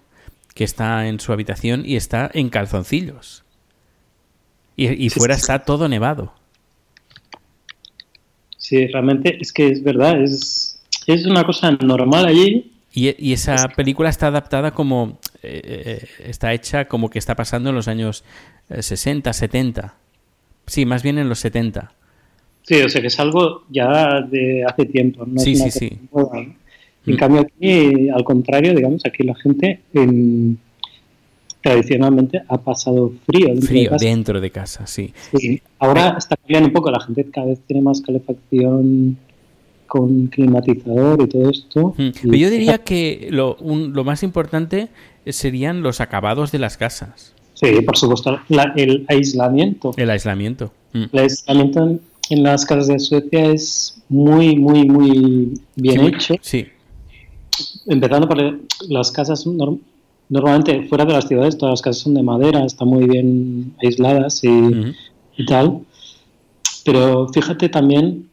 que 0.54 0.64
está 0.64 1.06
en 1.08 1.20
su 1.20 1.32
habitación 1.32 1.82
y 1.84 1.96
está 1.96 2.30
en 2.32 2.48
calzoncillos. 2.50 3.44
Y, 4.76 4.88
y 4.88 5.10
Sí, 5.10 5.18
fuera 5.18 5.34
sí. 5.34 5.40
está 5.40 5.58
todo 5.60 5.88
nevado. 5.88 6.32
Sí, 8.56 8.86
realmente 8.88 9.38
es 9.40 9.52
que 9.52 9.68
es 9.68 9.82
verdad, 9.82 10.22
es, 10.22 10.80
es 11.06 11.26
una 11.26 11.44
cosa 11.44 11.72
normal 11.72 12.26
allí. 12.26 12.72
Y, 12.92 13.14
y 13.18 13.32
esa 13.34 13.68
película 13.68 14.08
está 14.08 14.28
adaptada 14.28 14.72
como. 14.72 15.18
eh, 15.42 15.60
eh, 16.02 16.08
está 16.26 16.52
hecha 16.54 16.86
como 16.86 17.10
que 17.10 17.18
está 17.18 17.34
pasando 17.36 17.70
en 17.70 17.76
los 17.76 17.86
años 17.88 18.24
eh, 18.70 18.82
60, 18.82 19.32
70. 19.32 19.94
Sí, 20.66 20.84
más 20.86 21.02
bien 21.02 21.18
en 21.18 21.28
los 21.28 21.38
70. 21.38 21.92
Sí, 22.62 22.74
o 22.82 22.88
sea 22.88 23.00
que 23.00 23.06
es 23.06 23.18
algo 23.20 23.64
ya 23.70 24.20
de 24.22 24.64
hace 24.66 24.84
tiempo. 24.86 25.24
No 25.26 25.40
Sí, 25.40 25.54
sí, 25.56 25.70
sí. 25.70 25.98
nueva, 26.12 26.30
¿no? 26.42 26.54
En 27.06 27.14
Mm. 27.14 27.16
cambio 27.16 27.40
aquí, 27.40 28.08
al 28.10 28.24
contrario, 28.24 28.74
digamos, 28.74 29.02
aquí 29.06 29.22
la 29.22 29.34
gente 29.36 29.80
em, 29.94 30.56
tradicionalmente 31.62 32.42
ha 32.48 32.58
pasado 32.58 33.12
frío. 33.26 33.46
dentro 33.48 33.60
de 33.62 33.66
Frío, 33.66 33.90
casa. 33.90 34.04
dentro 34.04 34.40
de 34.40 34.50
casa, 34.50 34.86
sí. 34.86 35.12
Sí, 35.36 35.60
ahora 35.78 36.16
está 36.18 36.36
cambiando 36.36 36.68
un 36.68 36.72
poco, 36.72 36.90
la 36.90 37.00
gente 37.00 37.24
cada 37.30 37.46
vez 37.48 37.60
tiene 37.66 37.82
más 37.82 38.00
calefacción 38.02 39.16
con 39.88 40.28
climatizador 40.28 41.20
y 41.22 41.26
todo 41.26 41.50
esto. 41.50 41.94
Mm. 41.96 42.34
Y- 42.34 42.38
yo 42.38 42.50
diría 42.50 42.78
que 42.78 43.26
lo, 43.30 43.56
un- 43.56 43.92
lo 43.94 44.04
más 44.04 44.22
importante 44.22 44.88
serían 45.26 45.82
los 45.82 46.00
acabados 46.00 46.52
de 46.52 46.58
las 46.60 46.76
casas. 46.76 47.32
Sí, 47.54 47.80
por 47.84 47.96
supuesto, 47.96 48.38
la- 48.48 48.72
el 48.76 49.04
aislamiento. 49.08 49.90
El 49.96 50.10
aislamiento. 50.10 50.72
Mm. 50.92 51.04
El 51.12 51.18
aislamiento 51.18 51.82
en, 51.82 52.00
en 52.30 52.42
las 52.44 52.64
casas 52.64 52.86
de 52.86 52.98
Suecia 53.00 53.46
es 53.50 54.00
muy, 54.08 54.56
muy, 54.56 54.84
muy 54.86 55.60
bien 55.74 56.00
Sí, 56.00 56.06
hecho. 56.06 56.34
Sí. 56.40 56.66
Empezando 57.86 58.28
por 58.28 58.38
las 58.88 59.10
casas, 59.10 59.44
nor- 59.46 59.78
normalmente 60.28 60.82
fuera 60.88 61.04
de 61.04 61.12
las 61.14 61.26
ciudades, 61.26 61.58
todas 61.58 61.72
las 61.72 61.82
casas 61.82 62.02
son 62.02 62.14
de 62.14 62.22
madera, 62.22 62.64
están 62.64 62.88
muy 62.88 63.06
bien 63.06 63.74
aisladas 63.82 64.44
y, 64.44 64.48
y 65.36 65.46
tal. 65.46 65.80
Pero 66.84 67.28
fíjate 67.28 67.68
también 67.68 68.28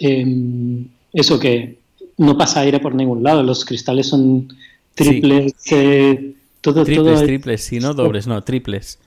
em, 0.00 0.86
eso 1.12 1.38
que 1.38 1.78
no 2.18 2.36
pasa 2.38 2.60
aire 2.60 2.80
por 2.80 2.94
ningún 2.94 3.22
lado, 3.22 3.42
los 3.42 3.64
cristales 3.64 4.08
son 4.08 4.48
triples, 4.94 5.52
eh, 5.72 6.34
todo, 6.60 6.84
Triples, 6.84 7.14
todo, 7.16 7.24
triples, 7.24 7.64
sí, 7.64 7.78
no 7.80 7.92
dobles, 7.94 8.26
no, 8.26 8.42
triples. 8.42 8.98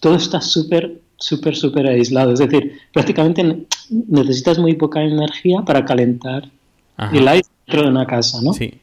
todo 0.00 0.14
está 0.16 0.40
súper, 0.40 1.00
súper, 1.16 1.56
súper 1.56 1.86
aislado. 1.86 2.32
Es 2.32 2.38
decir, 2.38 2.72
prácticamente 2.92 3.42
ne- 3.44 3.64
necesitas 4.08 4.58
muy 4.58 4.74
poca 4.74 5.02
energía 5.02 5.62
para 5.62 5.84
calentar 5.84 6.48
Ajá. 6.96 7.16
el 7.16 7.28
aire 7.28 7.46
dentro 7.66 7.82
de 7.84 7.88
una 7.90 8.06
casa, 8.06 8.40
¿no? 8.42 8.52
Sí. 8.52 8.74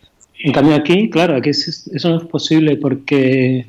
En 0.41 0.53
cambio 0.53 0.75
aquí, 0.75 1.09
claro, 1.09 1.35
aquí 1.35 1.49
es- 1.49 1.87
eso 1.93 2.09
no 2.09 2.17
es 2.17 2.23
posible 2.25 2.77
porque 2.77 3.65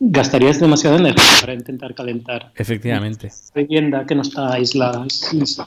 gastarías 0.00 0.60
demasiada 0.60 0.96
energía 0.98 1.24
para 1.40 1.54
intentar 1.54 1.94
calentar. 1.94 2.52
Efectivamente. 2.54 3.30
Vivienda 3.54 4.06
que 4.06 4.14
no 4.14 4.22
está 4.22 4.52
aislada. 4.54 5.04
Es- 5.06 5.32
es- 5.34 5.60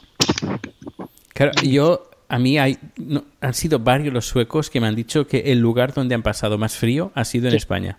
Claro, 1.33 1.51
yo, 1.63 2.09
a 2.27 2.39
mí 2.39 2.57
hay, 2.57 2.77
no, 2.97 3.23
han 3.39 3.53
sido 3.53 3.79
varios 3.79 4.13
los 4.13 4.25
suecos 4.25 4.69
que 4.69 4.79
me 4.81 4.87
han 4.87 4.95
dicho 4.95 5.27
que 5.27 5.39
el 5.51 5.59
lugar 5.59 5.93
donde 5.93 6.15
han 6.15 6.21
pasado 6.23 6.57
más 6.57 6.75
frío 6.75 7.11
ha 7.15 7.23
sido 7.25 7.45
en 7.47 7.51
Sí. 7.51 7.57
España. 7.57 7.97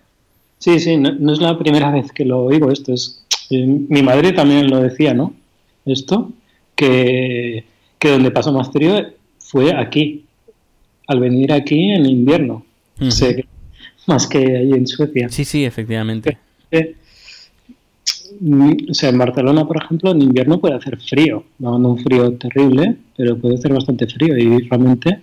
Sí, 0.59 0.79
sí, 0.79 0.95
no, 0.97 1.11
no 1.11 1.33
es 1.33 1.39
la 1.39 1.57
primera 1.59 1.91
vez 1.91 2.11
que 2.11 2.23
lo 2.25 2.43
oigo 2.45 2.71
esto. 2.71 2.93
Es, 2.93 3.25
eh, 3.49 3.65
mi 3.65 4.01
madre 4.01 4.31
también 4.31 4.69
lo 4.69 4.79
decía, 4.79 5.13
¿no? 5.13 5.33
Esto, 5.85 6.31
que, 6.75 7.65
que 7.99 8.09
donde 8.09 8.31
pasó 8.31 8.53
más 8.53 8.71
frío 8.71 9.05
fue 9.39 9.73
aquí, 9.75 10.25
al 11.07 11.19
venir 11.19 11.51
aquí 11.51 11.91
en 11.91 12.05
invierno. 12.05 12.65
O 13.01 13.11
sea, 13.11 13.35
más 14.07 14.27
que 14.27 14.37
ahí 14.37 14.71
en 14.71 14.87
Suecia. 14.87 15.27
Sí, 15.29 15.43
sí, 15.43 15.65
efectivamente. 15.65 16.37
Eh, 16.71 16.95
O 18.89 18.93
sea, 18.93 19.09
en 19.09 19.17
Barcelona, 19.17 19.65
por 19.67 19.81
ejemplo, 19.83 20.11
en 20.11 20.21
invierno 20.21 20.59
puede 20.59 20.75
hacer 20.75 20.99
frío, 20.99 21.43
no 21.59 21.77
no 21.77 21.89
un 21.89 21.99
frío 21.99 22.33
terrible, 22.37 22.97
pero 23.15 23.37
puede 23.37 23.55
hacer 23.55 23.73
bastante 23.73 24.07
frío 24.07 24.37
y 24.37 24.67
realmente 24.67 25.21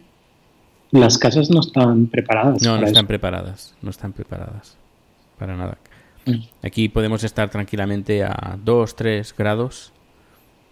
las 0.91 1.19
casas 1.19 1.51
no 1.51 1.61
están 1.61 2.07
preparadas. 2.07 2.63
No, 2.63 2.79
no 2.79 2.87
están 2.87 3.05
eso. 3.05 3.09
preparadas, 3.09 3.75
no 3.83 3.91
están 3.91 4.13
preparadas. 4.13 4.77
Para 5.39 5.57
nada. 5.57 5.79
Mm. 6.27 6.41
Aquí 6.63 6.89
podemos 6.89 7.25
estar 7.25 7.51
tranquilamente 7.51 8.25
a 8.25 8.59
2, 8.63 8.97
3 8.97 9.35
grados 9.37 9.93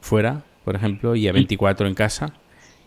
fuera, 0.01 0.45
por 0.64 0.76
ejemplo, 0.76 1.16
y 1.16 1.28
a 1.28 1.32
24 1.32 1.86
en 1.86 1.95
casa. 1.95 2.34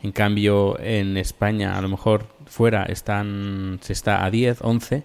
En 0.03 0.11
cambio, 0.11 0.79
en 0.79 1.17
España, 1.17 1.77
a 1.77 1.81
lo 1.81 1.89
mejor 1.89 2.27
fuera 2.45 2.83
están 2.83 3.79
se 3.81 3.93
está 3.93 4.25
a 4.25 4.31
10, 4.31 4.59
11 4.61 5.03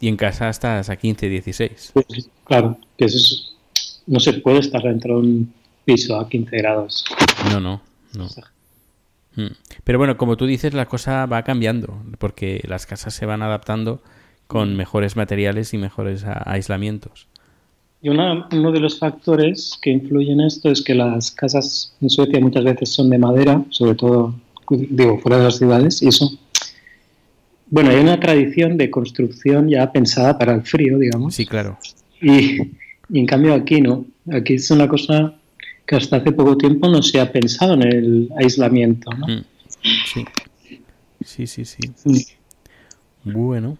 y 0.00 0.08
en 0.08 0.16
casa 0.16 0.48
estás 0.48 0.90
a 0.90 0.96
15, 0.96 1.28
16. 1.28 1.92
Pues, 1.94 2.30
claro, 2.44 2.76
que 2.96 3.04
eso 3.04 3.18
es 3.18 3.56
no 4.06 4.20
se 4.20 4.34
puede 4.34 4.58
estar 4.60 4.82
dentro 4.82 5.14
de 5.20 5.26
un 5.26 5.54
piso 5.84 6.18
a 6.18 6.28
15 6.28 6.56
grados. 6.56 7.04
No, 7.50 7.60
no, 7.60 7.82
no. 8.16 8.28
Mm. 9.36 9.52
Pero 9.84 9.98
bueno, 9.98 10.16
como 10.16 10.36
tú 10.36 10.46
dices, 10.46 10.74
la 10.74 10.86
cosa 10.86 11.26
va 11.26 11.42
cambiando, 11.42 12.02
porque 12.18 12.60
las 12.68 12.86
casas 12.86 13.14
se 13.14 13.26
van 13.26 13.42
adaptando 13.42 14.02
con 14.46 14.76
mejores 14.76 15.16
materiales 15.16 15.72
y 15.72 15.78
mejores 15.78 16.24
aislamientos. 16.26 17.26
Y 18.02 18.08
una- 18.10 18.46
uno 18.52 18.72
de 18.72 18.80
los 18.80 18.98
factores 18.98 19.78
que 19.80 19.90
influyen 19.90 20.40
en 20.40 20.46
esto 20.48 20.70
es 20.70 20.82
que 20.82 20.94
las 20.94 21.30
casas 21.30 21.94
en 22.00 22.10
Suecia 22.10 22.40
muchas 22.40 22.64
veces 22.64 22.92
son 22.92 23.08
de 23.08 23.18
madera, 23.18 23.62
sobre 23.70 23.94
todo, 23.94 24.34
digo, 24.68 25.18
fuera 25.20 25.38
de 25.38 25.44
las 25.44 25.56
ciudades, 25.56 26.02
y 26.02 26.08
eso. 26.08 26.30
Bueno, 27.70 27.90
hay 27.90 28.00
una 28.00 28.20
tradición 28.20 28.76
de 28.76 28.90
construcción 28.90 29.68
ya 29.68 29.90
pensada 29.90 30.36
para 30.38 30.52
el 30.54 30.62
frío, 30.62 30.98
digamos. 30.98 31.34
Sí, 31.34 31.46
claro. 31.46 31.78
Y, 32.20 32.58
y 33.12 33.20
en 33.20 33.26
cambio 33.26 33.54
aquí 33.54 33.80
no. 33.80 34.04
Aquí 34.32 34.54
es 34.54 34.70
una 34.70 34.88
cosa 34.88 35.34
que 35.86 35.96
hasta 35.96 36.16
hace 36.16 36.32
poco 36.32 36.56
tiempo 36.56 36.88
no 36.88 37.02
se 37.02 37.20
ha 37.20 37.30
pensado 37.30 37.74
en 37.74 37.82
el 37.82 38.28
aislamiento. 38.36 39.10
¿no? 39.12 39.26
Mm. 39.26 39.44
Sí. 40.12 40.24
Sí, 41.24 41.46
sí, 41.46 41.64
sí. 41.64 41.78
Mm. 43.24 43.32
Bueno, 43.32 43.78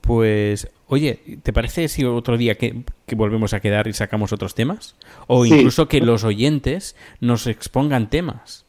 pues, 0.00 0.68
oye, 0.86 1.18
¿te 1.42 1.52
parece 1.52 1.88
si 1.88 2.04
otro 2.04 2.36
día 2.38 2.54
que, 2.56 2.82
que 3.06 3.14
volvemos 3.16 3.52
a 3.54 3.60
quedar 3.60 3.88
y 3.88 3.92
sacamos 3.92 4.32
otros 4.32 4.54
temas? 4.54 4.94
O 5.26 5.44
Sí. 5.44 5.54
incluso 5.54 5.88
que 5.88 6.00
los 6.00 6.22
oyentes 6.24 6.94
nos 7.20 7.46
expongan 7.48 8.08
temas. 8.10 8.64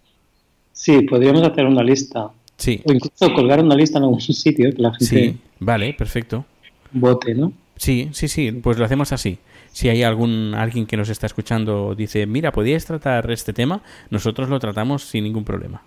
Sí, 0.72 1.02
podríamos 1.02 1.44
hacer 1.44 1.66
una 1.66 1.84
lista. 1.84 2.30
Sí, 2.58 2.82
O 2.86 2.92
incluso 2.94 3.34
colgar 3.34 3.64
una 3.64 3.76
lista 3.76 4.00
en 4.00 4.06
algún 4.06 4.22
sitio 4.22 4.74
que 4.74 4.82
la 4.82 4.92
gente 4.94 5.06
sí, 5.06 5.38
vale, 5.60 5.94
perfecto. 5.94 6.46
vote, 6.92 7.36
¿no? 7.36 7.54
Sí, 7.76 8.10
sí, 8.14 8.28
sí, 8.28 8.52
pues 8.52 8.80
lo 8.80 8.86
hacemos 8.86 9.12
así. 9.12 9.38
Si 9.78 9.90
hay 9.90 10.02
algún 10.02 10.56
alguien 10.56 10.88
que 10.88 10.98
nos 10.98 11.08
está 11.08 11.28
escuchando 11.28 11.94
dice, 11.94 12.26
mira, 12.26 12.52
podíais 12.52 12.84
tratar 12.84 13.30
este 13.30 13.54
tema, 13.54 13.84
nosotros 14.10 14.50
lo 14.50 14.58
tratamos 14.58 15.04
sin 15.04 15.24
ningún 15.24 15.44
problema. 15.44 15.84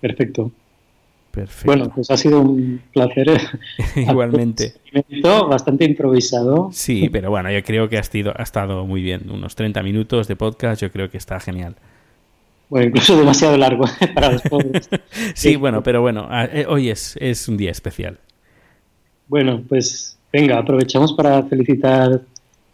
Perfecto. 0.00 0.50
Perfecto. 1.30 1.64
Bueno, 1.64 1.92
pues 1.94 2.10
ha 2.10 2.16
sido 2.16 2.40
un 2.40 2.82
placer. 2.92 3.28
Igualmente. 3.94 4.74
Bastante 5.48 5.84
improvisado. 5.84 6.70
Sí, 6.72 7.08
pero 7.08 7.30
bueno, 7.30 7.52
yo 7.52 7.62
creo 7.62 7.88
que 7.88 7.98
ha 7.98 8.00
estado, 8.00 8.32
ha 8.36 8.42
estado 8.42 8.84
muy 8.84 9.00
bien. 9.00 9.30
Unos 9.30 9.54
30 9.54 9.80
minutos 9.84 10.26
de 10.26 10.34
podcast, 10.34 10.82
yo 10.82 10.90
creo 10.90 11.08
que 11.08 11.18
está 11.18 11.38
genial. 11.38 11.76
Bueno, 12.68 12.88
incluso 12.88 13.16
demasiado 13.20 13.56
largo 13.56 13.84
¿eh? 14.00 14.08
para 14.12 14.32
los 14.32 14.42
pobres. 14.42 14.90
Sí, 15.36 15.54
bueno, 15.54 15.84
pero 15.84 16.00
bueno, 16.00 16.28
eh, 16.32 16.66
hoy 16.68 16.90
es, 16.90 17.16
es 17.20 17.46
un 17.46 17.58
día 17.58 17.70
especial. 17.70 18.18
Bueno, 19.28 19.62
pues 19.68 20.18
venga, 20.32 20.58
aprovechamos 20.58 21.12
para 21.12 21.44
felicitar 21.44 22.20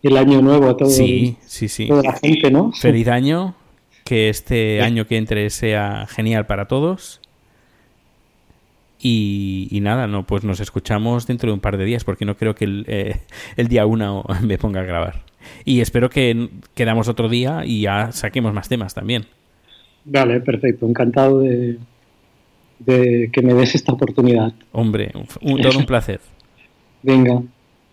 el 0.03 0.17
año 0.17 0.41
nuevo 0.43 0.69
a 0.71 0.77
todo, 0.77 0.89
Sí, 0.91 1.37
sí, 1.47 1.69
sí. 1.69 1.89
toda 1.89 2.03
la 2.03 2.13
gente, 2.17 2.51
¿no? 2.51 2.73
Feliz 2.73 3.09
año, 3.09 3.55
que 4.05 4.29
este 4.29 4.81
año 4.83 5.07
que 5.07 5.17
entre 5.17 5.49
sea 5.51 6.07
genial 6.09 6.47
para 6.47 6.67
todos. 6.69 7.21
Y, 9.03 9.69
y 9.71 9.81
nada, 9.81 10.07
no, 10.07 10.27
pues 10.27 10.45
nos 10.45 10.61
escuchamos 10.61 11.27
dentro 11.27 11.49
de 11.49 11.55
un 11.55 11.61
par 11.61 11.79
de 11.79 11.85
días, 11.87 12.05
porque 12.05 12.27
no 12.27 12.37
creo 12.37 12.55
que 12.55 12.65
el, 12.67 12.85
eh, 12.87 13.21
el 13.57 13.69
día 13.69 13.87
uno 13.87 14.25
me 14.43 14.59
ponga 14.59 14.81
a 14.81 14.85
grabar. 14.85 15.23
Y 15.65 15.81
espero 15.81 16.11
que 16.11 16.51
quedamos 16.75 17.09
otro 17.09 17.29
día 17.31 17.63
y 17.65 17.83
ya 17.83 18.13
saquemos 18.13 18.53
más 18.53 18.69
temas 18.69 18.93
también. 18.93 19.27
Vale, 20.05 20.41
perfecto. 20.41 20.87
Encantado 20.87 21.41
de, 21.41 21.79
de 22.79 23.31
que 23.33 23.41
me 23.43 23.55
des 23.55 23.75
esta 23.75 23.93
oportunidad. 23.93 24.53
Hombre, 24.73 25.13
un- 25.41 25.61
todo 25.63 25.79
un 25.79 25.87
placer. 25.87 26.21
Venga, 27.03 27.43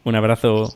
Un 0.04 0.16
abrazo. 0.16 0.76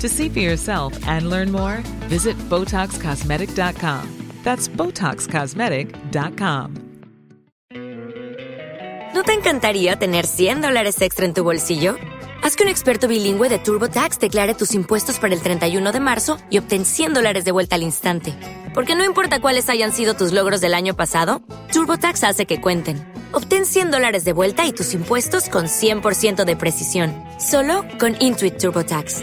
To 0.00 0.08
see 0.08 0.28
for 0.28 0.40
yourself 0.40 0.92
and 1.06 1.30
learn 1.30 1.50
more, 1.50 1.78
visit 2.08 2.36
BotoxCosmetic.com. 2.48 4.08
That's 4.44 4.68
BotoxCosmetic.com. 4.68 6.74
¿No 9.14 9.22
te 9.22 9.32
encantaría 9.32 9.96
tener 9.96 10.26
100 10.26 10.60
dólares 10.60 11.00
extra 11.00 11.24
en 11.24 11.32
tu 11.32 11.42
bolsillo? 11.42 11.96
Haz 12.42 12.54
que 12.54 12.64
un 12.64 12.68
experto 12.68 13.08
bilingüe 13.08 13.48
de 13.48 13.58
TurboTax 13.58 14.18
declare 14.18 14.54
tus 14.54 14.74
impuestos 14.74 15.18
para 15.18 15.34
el 15.34 15.40
31 15.40 15.90
de 15.90 16.00
marzo 16.00 16.36
y 16.50 16.58
obtén 16.58 16.84
100 16.84 17.14
dólares 17.14 17.46
de 17.46 17.52
vuelta 17.52 17.76
al 17.76 17.82
instante. 17.82 18.34
Porque 18.74 18.94
no 18.94 19.04
importa 19.04 19.40
cuáles 19.40 19.70
hayan 19.70 19.92
sido 19.92 20.12
tus 20.12 20.32
logros 20.32 20.60
del 20.60 20.74
año 20.74 20.94
pasado, 20.94 21.40
TurboTax 21.72 22.24
hace 22.24 22.44
que 22.44 22.60
cuenten. 22.60 23.10
Obtén 23.32 23.64
100 23.64 23.90
dólares 23.90 24.24
de 24.24 24.34
vuelta 24.34 24.66
y 24.66 24.72
tus 24.72 24.92
impuestos 24.92 25.48
con 25.48 25.64
100% 25.64 26.44
de 26.44 26.56
precisión, 26.56 27.14
solo 27.40 27.86
con 27.98 28.14
Intuit 28.20 28.58
TurboTax. 28.58 29.22